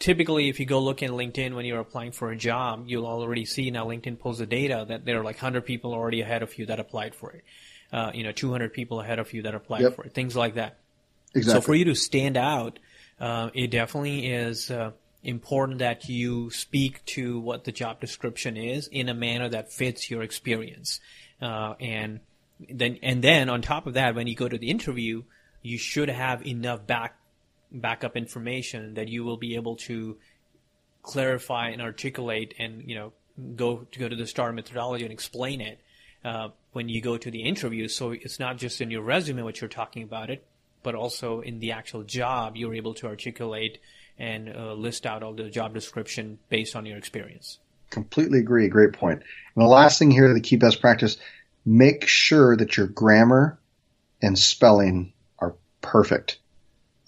typically 0.00 0.48
if 0.48 0.58
you 0.58 0.66
go 0.66 0.80
look 0.80 1.02
in 1.02 1.12
LinkedIn 1.12 1.54
when 1.54 1.64
you're 1.64 1.78
applying 1.78 2.10
for 2.10 2.32
a 2.32 2.36
job, 2.36 2.84
you'll 2.86 3.06
already 3.06 3.44
see 3.44 3.70
now 3.70 3.86
LinkedIn 3.86 4.18
pulls 4.18 4.38
the 4.38 4.46
data 4.46 4.84
that 4.88 5.04
there 5.04 5.20
are 5.20 5.24
like 5.24 5.36
100 5.36 5.64
people 5.64 5.92
already 5.92 6.22
ahead 6.22 6.42
of 6.42 6.58
you 6.58 6.66
that 6.66 6.80
applied 6.80 7.14
for 7.14 7.30
it. 7.30 7.44
Uh, 7.92 8.10
you 8.14 8.24
know, 8.24 8.32
200 8.32 8.72
people 8.72 9.00
ahead 9.00 9.18
of 9.18 9.32
you 9.32 9.42
that 9.42 9.54
applied 9.54 9.82
yep. 9.82 9.94
for 9.94 10.04
it, 10.04 10.14
things 10.14 10.34
like 10.34 10.54
that. 10.54 10.78
Exactly. 11.34 11.60
So 11.60 11.64
for 11.64 11.74
you 11.74 11.84
to 11.86 11.94
stand 11.94 12.36
out, 12.36 12.78
uh, 13.20 13.50
it 13.52 13.70
definitely 13.70 14.26
is 14.26 14.70
uh, 14.70 14.92
important 15.22 15.80
that 15.80 16.08
you 16.08 16.50
speak 16.50 17.04
to 17.04 17.38
what 17.38 17.64
the 17.64 17.72
job 17.72 18.00
description 18.00 18.56
is 18.56 18.88
in 18.88 19.08
a 19.08 19.14
manner 19.14 19.48
that 19.48 19.72
fits 19.72 20.10
your 20.10 20.22
experience. 20.22 21.00
Uh, 21.42 21.74
and 21.78 22.20
then, 22.68 22.98
and 23.02 23.22
then 23.22 23.50
on 23.50 23.60
top 23.60 23.86
of 23.86 23.94
that, 23.94 24.14
when 24.14 24.26
you 24.26 24.34
go 24.34 24.48
to 24.48 24.56
the 24.56 24.70
interview, 24.70 25.22
you 25.62 25.76
should 25.76 26.08
have 26.08 26.46
enough 26.46 26.86
back 26.86 27.16
backup 27.72 28.16
information 28.16 28.94
that 28.94 29.08
you 29.08 29.24
will 29.24 29.36
be 29.36 29.54
able 29.54 29.76
to 29.76 30.16
clarify 31.02 31.68
and 31.68 31.80
articulate 31.80 32.54
and 32.58 32.82
you 32.86 32.94
know 32.94 33.12
go 33.56 33.86
to 33.90 33.98
go 33.98 34.08
to 34.08 34.16
the 34.16 34.26
star 34.26 34.52
methodology 34.52 35.04
and 35.04 35.12
explain 35.12 35.60
it 35.60 35.80
uh, 36.24 36.48
when 36.72 36.88
you 36.88 37.00
go 37.00 37.16
to 37.16 37.30
the 37.30 37.42
interview. 37.42 37.88
So 37.88 38.12
it's 38.12 38.38
not 38.38 38.58
just 38.58 38.80
in 38.80 38.90
your 38.90 39.02
resume 39.02 39.42
what 39.42 39.60
you're 39.60 39.68
talking 39.68 40.02
about 40.02 40.30
it, 40.30 40.46
but 40.82 40.94
also 40.94 41.40
in 41.40 41.60
the 41.60 41.72
actual 41.72 42.02
job 42.02 42.56
you're 42.56 42.74
able 42.74 42.94
to 42.94 43.06
articulate 43.06 43.78
and 44.18 44.54
uh, 44.54 44.74
list 44.74 45.06
out 45.06 45.22
all 45.22 45.32
the 45.32 45.48
job 45.48 45.72
description 45.72 46.38
based 46.48 46.76
on 46.76 46.84
your 46.84 46.98
experience. 46.98 47.58
Completely 47.88 48.38
agree. 48.38 48.68
Great 48.68 48.92
point. 48.92 49.22
And 49.54 49.64
the 49.64 49.68
last 49.68 49.98
thing 49.98 50.10
here, 50.10 50.32
the 50.32 50.40
key 50.40 50.56
best 50.56 50.80
practice: 50.80 51.16
make 51.64 52.06
sure 52.06 52.56
that 52.56 52.76
your 52.76 52.86
grammar 52.86 53.58
and 54.22 54.38
spelling 54.38 55.12
are 55.38 55.54
perfect. 55.80 56.38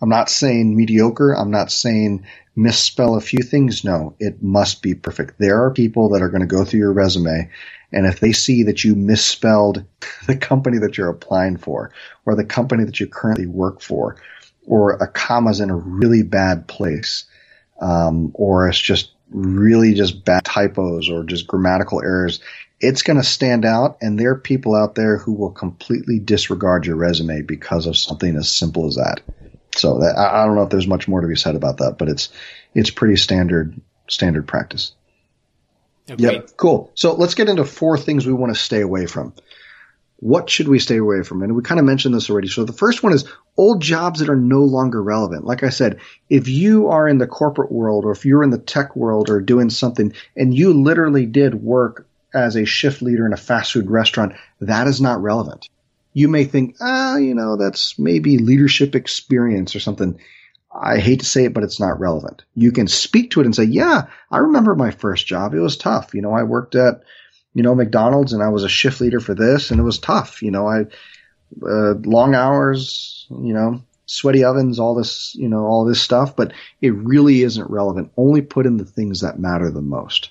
I'm 0.02 0.08
not 0.08 0.28
saying 0.28 0.76
mediocre. 0.76 1.32
I'm 1.32 1.50
not 1.50 1.70
saying 1.70 2.26
misspell 2.54 3.14
a 3.14 3.20
few 3.20 3.42
things. 3.42 3.84
No, 3.84 4.14
it 4.18 4.42
must 4.42 4.82
be 4.82 4.94
perfect. 4.94 5.38
There 5.38 5.64
are 5.64 5.70
people 5.70 6.10
that 6.10 6.22
are 6.22 6.28
going 6.28 6.42
to 6.42 6.46
go 6.46 6.64
through 6.64 6.80
your 6.80 6.92
resume 6.92 7.50
and 7.92 8.06
if 8.06 8.20
they 8.20 8.32
see 8.32 8.64
that 8.64 8.84
you 8.84 8.94
misspelled 8.94 9.84
the 10.26 10.36
company 10.36 10.78
that 10.78 10.96
you're 10.96 11.08
applying 11.08 11.56
for 11.56 11.92
or 12.24 12.34
the 12.34 12.44
company 12.44 12.84
that 12.84 12.98
you 12.98 13.06
currently 13.06 13.46
work 13.46 13.80
for 13.80 14.16
or 14.66 14.92
a 14.92 15.06
comma's 15.06 15.60
in 15.60 15.70
a 15.70 15.76
really 15.76 16.22
bad 16.22 16.66
place 16.66 17.26
um, 17.80 18.30
or 18.34 18.68
it's 18.68 18.80
just 18.80 19.12
really 19.30 19.94
just 19.94 20.24
bad 20.24 20.44
typos 20.44 21.08
or 21.10 21.24
just 21.24 21.46
grammatical 21.46 22.02
errors, 22.02 22.40
it's 22.80 23.02
going 23.02 23.16
to 23.16 23.24
stand 23.24 23.64
out. 23.64 23.98
And 24.00 24.18
there 24.18 24.30
are 24.30 24.38
people 24.38 24.74
out 24.74 24.94
there 24.94 25.18
who 25.18 25.32
will 25.32 25.50
completely 25.50 26.18
disregard 26.18 26.86
your 26.86 26.96
resume 26.96 27.42
because 27.42 27.86
of 27.86 27.96
something 27.96 28.36
as 28.36 28.50
simple 28.50 28.86
as 28.86 28.96
that. 28.96 29.20
So 29.76 30.00
that, 30.00 30.16
I 30.18 30.44
don't 30.44 30.54
know 30.54 30.62
if 30.62 30.70
there's 30.70 30.86
much 30.86 31.08
more 31.08 31.20
to 31.20 31.28
be 31.28 31.36
said 31.36 31.56
about 31.56 31.78
that, 31.78 31.96
but 31.98 32.08
it's 32.08 32.28
it's 32.74 32.90
pretty 32.90 33.16
standard 33.16 33.80
standard 34.08 34.46
practice. 34.46 34.92
Agreed. 36.08 36.32
Yep, 36.32 36.50
cool. 36.56 36.90
So 36.94 37.14
let's 37.14 37.34
get 37.34 37.48
into 37.48 37.64
four 37.64 37.96
things 37.96 38.26
we 38.26 38.32
want 38.32 38.54
to 38.54 38.60
stay 38.60 38.80
away 38.80 39.06
from. 39.06 39.32
What 40.16 40.50
should 40.50 40.68
we 40.68 40.78
stay 40.78 40.98
away 40.98 41.22
from? 41.22 41.42
And 41.42 41.56
we 41.56 41.62
kind 41.62 41.80
of 41.80 41.86
mentioned 41.86 42.14
this 42.14 42.30
already. 42.30 42.48
So 42.48 42.64
the 42.64 42.72
first 42.72 43.02
one 43.02 43.12
is 43.12 43.24
old 43.56 43.82
jobs 43.82 44.20
that 44.20 44.28
are 44.28 44.36
no 44.36 44.62
longer 44.62 45.02
relevant. 45.02 45.44
Like 45.44 45.64
I 45.64 45.70
said, 45.70 45.98
if 46.28 46.48
you 46.48 46.88
are 46.88 47.08
in 47.08 47.18
the 47.18 47.26
corporate 47.26 47.72
world 47.72 48.04
or 48.04 48.12
if 48.12 48.24
you're 48.24 48.44
in 48.44 48.50
the 48.50 48.58
tech 48.58 48.94
world 48.94 49.30
or 49.30 49.40
doing 49.40 49.70
something 49.70 50.12
and 50.36 50.54
you 50.54 50.74
literally 50.74 51.26
did 51.26 51.54
work 51.54 52.06
as 52.34 52.56
a 52.56 52.64
shift 52.64 53.02
leader 53.02 53.26
in 53.26 53.32
a 53.32 53.38
fast 53.38 53.72
food 53.72 53.90
restaurant, 53.90 54.34
that 54.60 54.86
is 54.86 55.00
not 55.00 55.22
relevant 55.22 55.68
you 56.12 56.28
may 56.28 56.44
think, 56.44 56.76
ah, 56.80 57.16
you 57.16 57.34
know, 57.34 57.56
that's 57.56 57.98
maybe 57.98 58.38
leadership 58.38 58.94
experience 58.94 59.74
or 59.74 59.80
something. 59.80 60.18
I 60.74 60.98
hate 60.98 61.20
to 61.20 61.26
say 61.26 61.44
it, 61.44 61.54
but 61.54 61.64
it's 61.64 61.80
not 61.80 62.00
relevant. 62.00 62.44
You 62.54 62.72
can 62.72 62.88
speak 62.88 63.32
to 63.32 63.40
it 63.40 63.46
and 63.46 63.54
say, 63.54 63.64
yeah, 63.64 64.06
I 64.30 64.38
remember 64.38 64.74
my 64.74 64.90
first 64.90 65.26
job. 65.26 65.54
It 65.54 65.60
was 65.60 65.76
tough. 65.76 66.14
You 66.14 66.22
know, 66.22 66.32
I 66.32 66.44
worked 66.44 66.74
at, 66.74 67.02
you 67.54 67.62
know, 67.62 67.74
McDonald's 67.74 68.32
and 68.32 68.42
I 68.42 68.48
was 68.48 68.64
a 68.64 68.68
shift 68.68 69.00
leader 69.00 69.20
for 69.20 69.34
this 69.34 69.70
and 69.70 69.78
it 69.78 69.84
was 69.84 69.98
tough. 69.98 70.42
You 70.42 70.50
know, 70.50 70.66
I, 70.66 70.84
uh, 71.62 71.94
long 72.04 72.34
hours, 72.34 73.26
you 73.30 73.52
know, 73.52 73.82
sweaty 74.06 74.44
ovens, 74.44 74.78
all 74.78 74.94
this, 74.94 75.34
you 75.34 75.48
know, 75.48 75.64
all 75.66 75.84
this 75.84 76.00
stuff, 76.00 76.36
but 76.36 76.52
it 76.80 76.94
really 76.94 77.42
isn't 77.42 77.70
relevant. 77.70 78.10
Only 78.16 78.40
put 78.40 78.64
in 78.64 78.78
the 78.78 78.86
things 78.86 79.20
that 79.20 79.38
matter 79.38 79.70
the 79.70 79.82
most. 79.82 80.30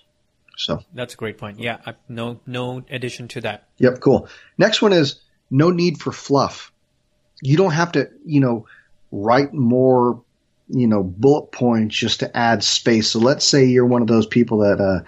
So 0.58 0.84
that's 0.94 1.14
a 1.14 1.18
great 1.18 1.38
point. 1.38 1.60
Yeah. 1.60 1.78
No, 2.10 2.40
no 2.46 2.84
addition 2.90 3.28
to 3.30 3.42
that. 3.42 3.68
Yep. 3.78 4.00
Cool. 4.00 4.28
Next 4.58 4.82
one 4.82 4.94
is, 4.94 5.22
no 5.52 5.70
need 5.70 6.00
for 6.00 6.12
fluff. 6.12 6.72
You 7.42 7.58
don't 7.58 7.74
have 7.74 7.92
to, 7.94 8.10
you 8.26 8.40
know, 8.40 8.66
write 9.12 9.54
more, 9.54 10.24
you 10.70 10.88
know, 10.88 11.04
bullet 11.04 11.52
points 11.52 11.96
just 11.96 12.22
to 12.22 12.36
add 12.36 12.64
space. 12.64 13.12
So 13.12 13.20
let's 13.20 13.46
say 13.46 13.66
you're 13.66 13.86
one 13.86 14.02
of 14.02 14.08
those 14.08 14.26
people 14.26 14.60
that, 14.60 14.80
uh, 14.80 15.04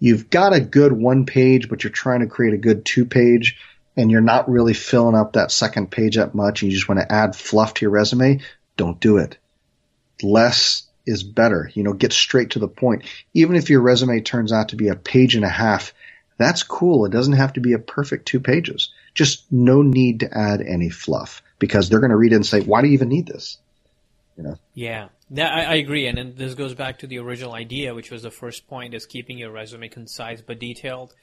you've 0.00 0.30
got 0.30 0.54
a 0.54 0.60
good 0.60 0.92
one 0.92 1.26
page, 1.26 1.68
but 1.68 1.84
you're 1.84 1.90
trying 1.90 2.20
to 2.20 2.26
create 2.26 2.54
a 2.54 2.58
good 2.58 2.84
two 2.84 3.04
page 3.04 3.58
and 3.96 4.10
you're 4.10 4.20
not 4.20 4.48
really 4.48 4.74
filling 4.74 5.14
up 5.14 5.34
that 5.34 5.52
second 5.52 5.90
page 5.90 6.16
up 6.16 6.34
much 6.34 6.62
and 6.62 6.70
you 6.70 6.76
just 6.76 6.88
want 6.88 7.00
to 7.00 7.12
add 7.12 7.36
fluff 7.36 7.74
to 7.74 7.84
your 7.84 7.90
resume. 7.90 8.40
Don't 8.76 8.98
do 8.98 9.18
it. 9.18 9.36
Less 10.22 10.84
is 11.06 11.22
better. 11.22 11.70
You 11.74 11.82
know, 11.82 11.92
get 11.92 12.12
straight 12.12 12.50
to 12.50 12.58
the 12.58 12.68
point. 12.68 13.04
Even 13.34 13.56
if 13.56 13.68
your 13.68 13.82
resume 13.82 14.20
turns 14.20 14.52
out 14.52 14.70
to 14.70 14.76
be 14.76 14.88
a 14.88 14.96
page 14.96 15.34
and 15.34 15.44
a 15.44 15.50
half, 15.50 15.92
that's 16.38 16.62
cool. 16.62 17.04
It 17.04 17.12
doesn't 17.12 17.34
have 17.34 17.52
to 17.54 17.60
be 17.60 17.74
a 17.74 17.78
perfect 17.78 18.26
two 18.26 18.40
pages. 18.40 18.90
Just 19.14 19.50
no 19.52 19.82
need 19.82 20.20
to 20.20 20.36
add 20.36 20.60
any 20.60 20.90
fluff 20.90 21.42
because 21.58 21.88
they're 21.88 22.00
going 22.00 22.10
to 22.10 22.16
read 22.16 22.32
it 22.32 22.36
and 22.36 22.46
say, 22.46 22.60
why 22.60 22.82
do 22.82 22.88
you 22.88 22.94
even 22.94 23.08
need 23.08 23.26
this? 23.26 23.58
You 24.36 24.42
know? 24.44 24.56
Yeah. 24.74 25.08
I, 25.36 25.64
I 25.64 25.74
agree. 25.76 26.06
And 26.06 26.18
then 26.18 26.34
this 26.36 26.54
goes 26.54 26.74
back 26.74 26.98
to 26.98 27.06
the 27.06 27.18
original 27.18 27.54
idea, 27.54 27.94
which 27.94 28.10
was 28.10 28.22
the 28.22 28.30
first 28.30 28.66
point 28.68 28.94
is 28.94 29.06
keeping 29.06 29.38
your 29.38 29.50
resume 29.50 29.88
concise 29.88 30.42
but 30.42 30.58
detailed. 30.58 31.14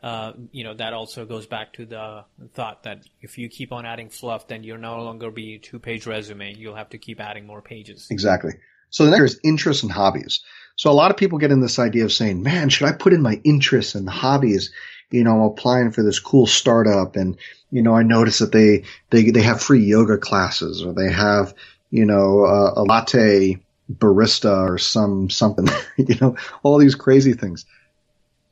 Uh, 0.00 0.32
you 0.52 0.62
know, 0.62 0.74
that 0.74 0.92
also 0.92 1.24
goes 1.24 1.46
back 1.46 1.72
to 1.72 1.84
the 1.84 2.24
thought 2.54 2.84
that 2.84 3.02
if 3.20 3.36
you 3.36 3.48
keep 3.48 3.72
on 3.72 3.84
adding 3.84 4.10
fluff, 4.10 4.46
then 4.46 4.62
you'll 4.62 4.78
no 4.78 5.02
longer 5.02 5.30
be 5.30 5.56
a 5.56 5.58
two 5.58 5.78
page 5.80 6.06
resume. 6.06 6.54
You'll 6.54 6.76
have 6.76 6.90
to 6.90 6.98
keep 6.98 7.20
adding 7.20 7.46
more 7.46 7.62
pages. 7.62 8.06
Exactly. 8.10 8.52
So 8.90 9.04
the 9.04 9.10
next 9.10 9.34
is 9.34 9.40
interests 9.44 9.82
and 9.82 9.92
hobbies. 9.92 10.40
So 10.78 10.90
a 10.90 10.92
lot 10.92 11.10
of 11.10 11.16
people 11.16 11.38
get 11.38 11.50
in 11.50 11.60
this 11.60 11.80
idea 11.80 12.04
of 12.04 12.12
saying, 12.12 12.42
man, 12.42 12.68
should 12.68 12.88
I 12.88 12.92
put 12.92 13.12
in 13.12 13.20
my 13.20 13.40
interests 13.42 13.96
and 13.96 14.08
hobbies? 14.08 14.72
You 15.10 15.24
know, 15.24 15.32
I'm 15.32 15.50
applying 15.50 15.90
for 15.90 16.04
this 16.04 16.20
cool 16.20 16.46
startup 16.46 17.16
and, 17.16 17.36
you 17.72 17.82
know, 17.82 17.94
I 17.94 18.04
notice 18.04 18.38
that 18.38 18.52
they, 18.52 18.84
they, 19.10 19.30
they 19.30 19.42
have 19.42 19.60
free 19.60 19.84
yoga 19.84 20.18
classes 20.18 20.84
or 20.84 20.92
they 20.92 21.10
have, 21.10 21.52
you 21.90 22.04
know, 22.04 22.44
a, 22.44 22.80
a 22.80 22.82
latte 22.84 23.58
barista 23.92 24.68
or 24.68 24.78
some, 24.78 25.30
something, 25.30 25.66
you 25.96 26.14
know, 26.20 26.36
all 26.62 26.78
these 26.78 26.94
crazy 26.94 27.32
things. 27.32 27.66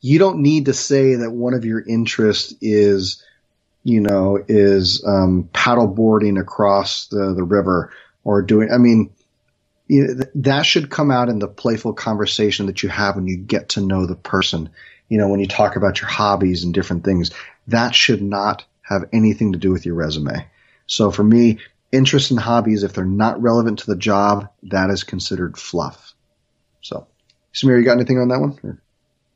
You 0.01 0.19
don't 0.19 0.41
need 0.41 0.65
to 0.65 0.75
say 0.75 1.15
that 1.15 1.31
one 1.31 1.55
of 1.55 1.65
your 1.65 1.81
interests 1.81 2.55
is, 2.61 3.23
you 3.85 4.01
know, 4.01 4.43
is, 4.49 5.05
um, 5.07 5.49
paddle 5.53 5.87
boarding 5.87 6.39
across 6.39 7.07
the, 7.07 7.35
the 7.35 7.45
river 7.45 7.93
or 8.25 8.43
doing, 8.43 8.73
I 8.73 8.79
mean, 8.79 9.11
you 9.89 10.07
know, 10.07 10.25
that 10.37 10.67
should 10.67 10.91
come 10.91 11.11
out 11.11 11.29
in 11.29 11.39
the 11.39 11.49
playful 11.49 11.93
conversation 11.93 12.67
that 12.67 12.83
you 12.83 12.89
have 12.89 13.17
when 13.17 13.27
you 13.27 13.37
get 13.37 13.71
to 13.71 13.81
know 13.81 14.07
the 14.07 14.17
person. 14.17 14.71
You 15.09 15.19
know, 15.19 15.29
when 15.29 15.41
you 15.41 15.47
talk 15.47 15.77
about 15.77 16.01
your 16.01 16.11
hobbies 16.11 16.65
and 16.65 16.75
different 16.75 17.05
things, 17.05 17.31
that 17.69 17.95
should 17.95 18.23
not 18.23 18.65
have 18.83 19.05
anything 19.13 19.53
to 19.53 19.59
do 19.59 19.71
with 19.71 19.87
your 19.87 19.95
resume. 19.95 20.47
So 20.87 21.11
for 21.11 21.25
me, 21.25 21.59
interests 21.93 22.31
and 22.31 22.41
hobbies, 22.41 22.83
if 22.83 22.93
they're 22.93 23.05
not 23.05 23.41
relevant 23.41 23.81
to 23.81 23.87
the 23.87 23.97
job, 23.97 24.49
that 24.65 24.91
is 24.91 25.05
considered 25.05 25.57
fluff. 25.57 26.15
So, 26.81 27.07
Sameer, 27.55 27.79
you 27.79 27.85
got 27.85 27.97
anything 27.97 28.19
on 28.19 28.29
that 28.29 28.41
one? 28.41 28.59
Or? 28.63 28.79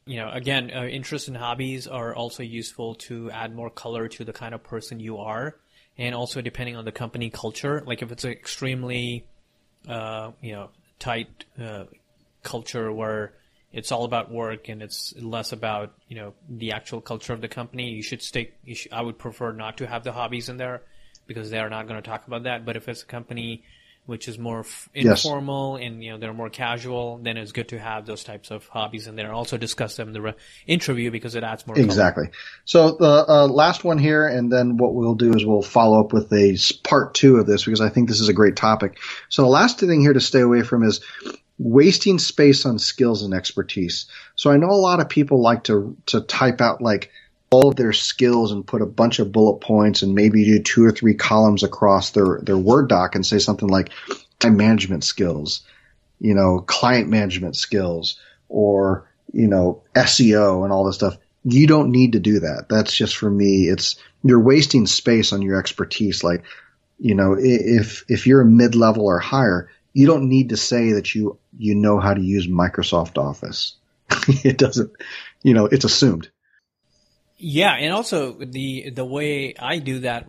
You 0.07 0.17
know, 0.17 0.31
again, 0.31 0.71
uh, 0.75 0.85
interests 0.85 1.29
and 1.29 1.37
hobbies 1.37 1.87
are 1.87 2.15
also 2.15 2.43
useful 2.43 2.97
to 2.97 3.31
add 3.31 3.55
more 3.55 3.71
color 3.71 4.09
to 4.09 4.25
the 4.25 4.33
kind 4.33 4.55
of 4.55 4.63
person 4.63 4.99
you 4.99 5.19
are, 5.19 5.57
and 5.99 6.15
also 6.15 6.41
depending 6.41 6.77
on 6.77 6.85
the 6.85 6.93
company 6.93 7.31
culture. 7.31 7.83
Like 7.87 8.03
if 8.03 8.11
it's 8.11 8.25
extremely 8.25 9.27
uh, 9.88 10.33
you 10.40 10.53
know, 10.53 10.71
tight 10.99 11.45
uh, 11.61 11.85
culture 12.43 12.93
where 12.93 13.33
it's 13.73 13.93
all 13.93 14.05
about 14.05 14.31
work 14.31 14.69
and 14.69 14.83
it's 14.83 15.14
less 15.16 15.53
about 15.53 15.95
you 16.09 16.16
know 16.16 16.35
the 16.49 16.73
actual 16.73 17.01
culture 17.01 17.33
of 17.33 17.40
the 17.40 17.49
company. 17.49 17.90
You 17.90 18.03
should 18.03 18.23
stick. 18.23 18.59
You 18.64 18.75
should, 18.75 18.93
I 18.93 19.03
would 19.03 19.19
prefer 19.19 19.53
not 19.53 19.79
to 19.79 19.87
have 19.87 20.05
the 20.05 20.12
hobbies 20.12 20.49
in 20.49 20.57
there 20.57 20.83
because 21.27 21.51
they 21.51 21.59
are 21.59 21.71
not 21.71 21.87
going 21.87 22.01
to 22.01 22.09
talk 22.09 22.27
about 22.27 22.45
that. 22.45 22.64
But 22.64 22.77
if 22.77 22.88
it's 22.88 23.03
a 23.03 23.07
company 23.07 23.62
which 24.07 24.29
is 24.29 24.39
more 24.39 24.61
f- 24.61 24.89
informal 24.95 25.79
yes. 25.79 25.87
and 25.87 26.03
you 26.03 26.11
know 26.11 26.19
they're 26.19 26.33
more 26.33 26.51
casual, 26.51 27.19
then 27.23 27.37
it's 27.37 27.53
good 27.53 27.69
to 27.69 27.79
have 27.79 28.07
those 28.07 28.25
types 28.25 28.51
of 28.51 28.67
hobbies 28.67 29.07
in 29.07 29.17
there. 29.17 29.33
Also 29.33 29.57
discuss 29.57 29.97
them 29.97 30.09
in 30.09 30.15
the 30.15 30.21
re- 30.21 30.35
interview 30.67 31.11
because 31.11 31.35
it 31.35 31.45
adds 31.45 31.67
more. 31.67 31.79
Exactly. 31.79 32.25
Color. 32.25 32.37
So 32.65 32.97
the 32.99 33.25
uh, 33.29 33.47
last 33.47 33.85
one 33.85 33.99
here, 33.99 34.27
and 34.27 34.51
then 34.51 34.77
what 34.77 34.95
we'll 34.95 35.15
do 35.15 35.33
is 35.35 35.47
we'll 35.47 35.63
follow 35.63 36.01
up 36.01 36.13
with 36.13 36.33
a 36.33 36.57
part 36.83 37.15
two 37.15 37.37
of 37.37 37.47
this 37.47 37.65
because 37.65 37.81
I 37.81 37.89
think 37.89 38.09
this 38.09 38.21
is 38.21 38.29
a 38.29 38.35
great 38.35 38.57
topic. 38.57 38.99
So 39.29 39.43
the 39.43 39.49
last 39.49 39.81
thing 39.81 40.01
here 40.01 40.13
to 40.13 40.21
stay 40.21 40.41
away 40.41 40.63
from 40.63 40.83
is 40.83 41.01
wasting 41.59 42.19
space 42.19 42.65
on 42.65 42.79
skills 42.79 43.23
and 43.23 43.35
expertise. 43.35 44.07
So 44.35 44.51
I 44.51 44.57
know 44.57 44.71
a 44.71 44.81
lot 44.81 45.01
of 45.01 45.09
people 45.09 45.43
like 45.43 45.65
to 45.65 45.97
to 46.07 46.23
type 46.23 46.61
out 46.61 46.81
like 46.81 47.11
all 47.51 47.69
of 47.69 47.77
their 47.77 47.93
skills 47.93 48.53
and 48.53 48.67
put 48.67 48.81
a 48.81 48.87
bunch 48.87 49.19
of 49.19 49.33
bullet 49.33 49.61
points 49.61 50.03
and 50.03 50.15
maybe 50.15 50.45
do 50.45 50.61
two 50.61 50.85
or 50.85 50.93
three 50.93 51.15
columns 51.15 51.65
across 51.65 52.11
their, 52.11 52.41
their 52.43 52.57
Word 52.57 52.89
doc 52.89 53.17
and 53.17 53.27
say 53.27 53.39
something 53.39 53.69
like 53.69 53.91
time 54.39 54.57
management 54.57 55.03
skills, 55.03 55.63
you 56.21 56.35
know, 56.35 56.61
client 56.61 57.09
management 57.09 57.57
skills, 57.57 58.21
or, 58.49 59.09
you 59.33 59.49
know, 59.49 59.83
SEO 59.97 60.63
and 60.63 60.73
all 60.73 60.85
this 60.85 60.95
stuff. 60.95 61.17
You 61.45 61.67
don't 61.67 61.91
need 61.91 62.13
to 62.13 62.21
do 62.21 62.41
that. 62.41 62.67
That's 62.69 62.95
just 62.95 63.17
for 63.17 63.29
me. 63.29 63.69
It's, 63.69 63.97
you're 64.23 64.41
wasting 64.41 64.87
space 64.87 65.33
on 65.33 65.43
your 65.43 65.59
expertise. 65.59 66.23
Like, 66.23 66.45
you 67.01 67.17
know, 67.17 67.35
if, 67.37 68.05
if 68.09 68.29
you're 68.29 68.43
a 68.43 68.47
mid 68.47 68.77
level 68.77 69.07
or 69.07 69.19
higher, 69.19 69.71
you 69.93 70.07
don't 70.07 70.29
need 70.29 70.51
to 70.51 70.57
say 70.57 70.93
that 70.93 71.17
you, 71.17 71.37
you 71.59 71.75
know 71.75 71.99
how 71.99 72.15
to 72.15 72.21
use 72.21 72.47
Microsoft 72.47 73.19
Office. 73.19 73.75
it 74.45 74.57
doesn't, 74.57 74.93
you 75.43 75.55
know, 75.55 75.67
it's 75.67 75.85
assumed. 75.85 76.31
Yeah, 77.42 77.72
and 77.72 77.92
also 77.92 78.33
the 78.33 78.90
the 78.90 79.05
way 79.05 79.55
I 79.59 79.79
do 79.79 80.00
that 80.00 80.29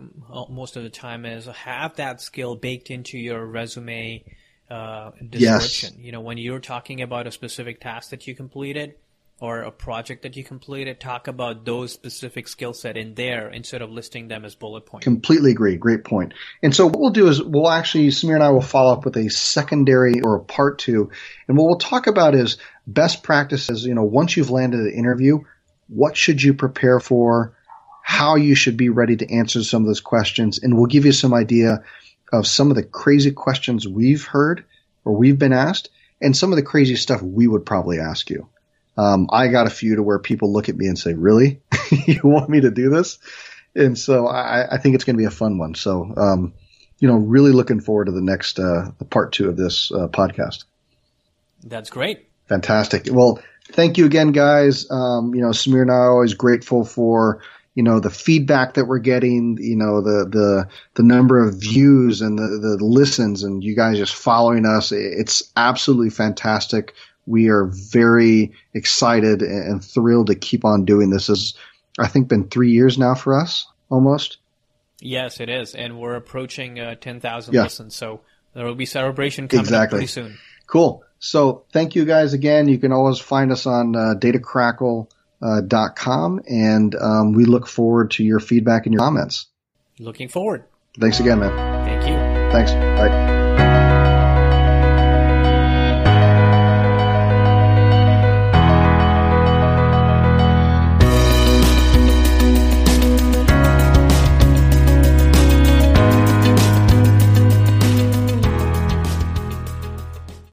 most 0.49 0.77
of 0.77 0.83
the 0.83 0.89
time 0.89 1.25
is 1.25 1.45
have 1.45 1.97
that 1.97 2.21
skill 2.21 2.55
baked 2.55 2.89
into 2.89 3.17
your 3.17 3.45
resume 3.45 4.23
uh, 4.69 5.11
description. 5.29 5.95
Yes. 5.97 6.05
You 6.05 6.13
know, 6.13 6.21
when 6.21 6.37
you're 6.37 6.61
talking 6.61 7.01
about 7.01 7.27
a 7.27 7.31
specific 7.31 7.81
task 7.81 8.11
that 8.11 8.27
you 8.27 8.35
completed 8.35 8.95
or 9.41 9.63
a 9.63 9.71
project 9.71 10.21
that 10.21 10.37
you 10.37 10.43
completed, 10.45 11.01
talk 11.01 11.27
about 11.27 11.65
those 11.65 11.91
specific 11.91 12.47
skill 12.47 12.73
set 12.73 12.95
in 12.95 13.15
there 13.15 13.49
instead 13.49 13.81
of 13.81 13.89
listing 13.89 14.29
them 14.29 14.45
as 14.45 14.55
bullet 14.55 14.85
points. 14.85 15.03
Completely 15.03 15.51
agree. 15.51 15.75
Great 15.75 16.05
point. 16.05 16.33
And 16.63 16.73
so 16.73 16.85
what 16.85 16.99
we'll 16.99 17.09
do 17.09 17.27
is 17.27 17.43
we'll 17.43 17.69
actually 17.69 18.07
Sameer 18.07 18.35
and 18.35 18.43
I 18.43 18.51
will 18.51 18.61
follow 18.61 18.93
up 18.93 19.03
with 19.03 19.17
a 19.17 19.29
secondary 19.29 20.21
or 20.21 20.35
a 20.35 20.43
part 20.43 20.79
two, 20.79 21.11
and 21.49 21.57
what 21.57 21.65
we'll 21.65 21.79
talk 21.79 22.07
about 22.07 22.35
is 22.35 22.57
best 22.87 23.21
practices. 23.21 23.85
You 23.85 23.95
know, 23.95 24.03
once 24.03 24.37
you've 24.37 24.51
landed 24.51 24.79
an 24.79 24.93
interview 24.93 25.39
what 25.91 26.15
should 26.15 26.41
you 26.41 26.53
prepare 26.53 26.99
for, 26.99 27.53
how 28.01 28.35
you 28.35 28.55
should 28.55 28.77
be 28.77 28.89
ready 28.89 29.17
to 29.17 29.31
answer 29.31 29.63
some 29.63 29.83
of 29.83 29.87
those 29.87 30.01
questions, 30.01 30.59
and 30.59 30.75
we'll 30.75 30.85
give 30.85 31.05
you 31.05 31.11
some 31.11 31.33
idea 31.33 31.83
of 32.31 32.47
some 32.47 32.69
of 32.69 32.75
the 32.75 32.83
crazy 32.83 33.31
questions 33.31 33.87
we've 33.87 34.25
heard 34.25 34.63
or 35.03 35.13
we've 35.13 35.37
been 35.37 35.53
asked, 35.53 35.89
and 36.21 36.35
some 36.35 36.51
of 36.51 36.55
the 36.55 36.63
crazy 36.63 36.95
stuff 36.95 37.21
we 37.21 37.47
would 37.47 37.65
probably 37.65 37.99
ask 37.99 38.29
you. 38.29 38.47
Um, 38.97 39.27
I 39.31 39.47
got 39.47 39.67
a 39.67 39.71
few 39.71 39.95
to 39.95 40.03
where 40.03 40.19
people 40.19 40.53
look 40.53 40.69
at 40.69 40.77
me 40.77 40.87
and 40.87 40.97
say, 40.97 41.13
"Really, 41.13 41.61
you 41.91 42.21
want 42.23 42.49
me 42.49 42.61
to 42.61 42.71
do 42.71 42.89
this?" 42.89 43.19
And 43.75 43.97
so 43.97 44.27
I, 44.27 44.75
I 44.75 44.77
think 44.77 44.95
it's 44.95 45.03
going 45.03 45.15
to 45.15 45.21
be 45.21 45.25
a 45.25 45.31
fun 45.31 45.57
one. 45.57 45.75
So, 45.75 46.13
um, 46.15 46.53
you 46.99 47.07
know, 47.07 47.15
really 47.15 47.51
looking 47.51 47.79
forward 47.79 48.05
to 48.05 48.11
the 48.11 48.21
next 48.21 48.59
uh, 48.59 48.91
part 49.09 49.31
two 49.31 49.49
of 49.49 49.57
this 49.57 49.91
uh, 49.91 50.07
podcast. 50.07 50.65
That's 51.63 51.89
great. 51.89 52.30
Fantastic. 52.51 53.07
Well, 53.09 53.41
thank 53.71 53.97
you 53.97 54.05
again, 54.05 54.33
guys. 54.33 54.85
Um, 54.91 55.33
you 55.33 55.39
know, 55.39 55.51
Sameer 55.51 55.83
and 55.83 55.89
I 55.89 55.93
are 55.93 56.11
always 56.11 56.33
grateful 56.33 56.83
for 56.83 57.41
you 57.75 57.83
know 57.83 58.01
the 58.01 58.09
feedback 58.09 58.73
that 58.73 58.87
we're 58.87 58.99
getting. 58.99 59.57
You 59.57 59.77
know 59.77 60.01
the 60.01 60.27
the 60.29 60.67
the 60.95 61.03
number 61.03 61.41
of 61.41 61.55
views 61.55 62.19
and 62.19 62.37
the 62.37 62.75
the 62.77 62.83
listens, 62.83 63.43
and 63.43 63.63
you 63.63 63.73
guys 63.73 63.97
just 63.97 64.13
following 64.13 64.65
us. 64.65 64.91
It's 64.91 65.49
absolutely 65.55 66.09
fantastic. 66.09 66.93
We 67.25 67.47
are 67.47 67.67
very 67.67 68.51
excited 68.73 69.41
and 69.41 69.81
thrilled 69.81 70.27
to 70.27 70.35
keep 70.35 70.65
on 70.65 70.83
doing 70.83 71.09
this. 71.09 71.27
Has 71.27 71.53
I 71.97 72.09
think 72.09 72.27
been 72.27 72.49
three 72.49 72.71
years 72.71 72.97
now 72.97 73.15
for 73.15 73.39
us 73.39 73.65
almost. 73.89 74.39
Yes, 74.99 75.39
it 75.39 75.47
is, 75.47 75.73
and 75.73 76.01
we're 76.01 76.15
approaching 76.15 76.81
uh, 76.81 76.95
ten 76.95 77.21
thousand 77.21 77.53
yeah. 77.53 77.63
listens. 77.63 77.95
So 77.95 78.19
there 78.53 78.65
will 78.65 78.75
be 78.75 78.85
celebration 78.85 79.47
coming 79.47 79.63
exactly. 79.63 79.85
up 79.85 79.89
pretty 80.01 80.07
soon. 80.07 80.37
Cool. 80.67 81.05
So 81.21 81.63
thank 81.71 81.95
you 81.95 82.03
guys 82.03 82.33
again. 82.33 82.67
You 82.67 82.77
can 82.79 82.91
always 82.91 83.19
find 83.19 83.51
us 83.51 83.67
on 83.67 83.95
uh, 83.95 84.15
datacrackle.com, 84.17 86.39
uh, 86.39 86.41
and 86.49 86.95
um, 86.95 87.33
we 87.33 87.45
look 87.45 87.67
forward 87.67 88.09
to 88.11 88.23
your 88.23 88.39
feedback 88.39 88.87
and 88.87 88.93
your 88.93 89.01
comments. 89.01 89.45
Looking 89.99 90.29
forward. 90.29 90.63
Thanks 90.99 91.19
again, 91.19 91.39
man. 91.39 91.85
Thank 91.85 92.09
you. 92.09 92.15
Thanks. 92.51 92.71
Bye. 92.71 93.40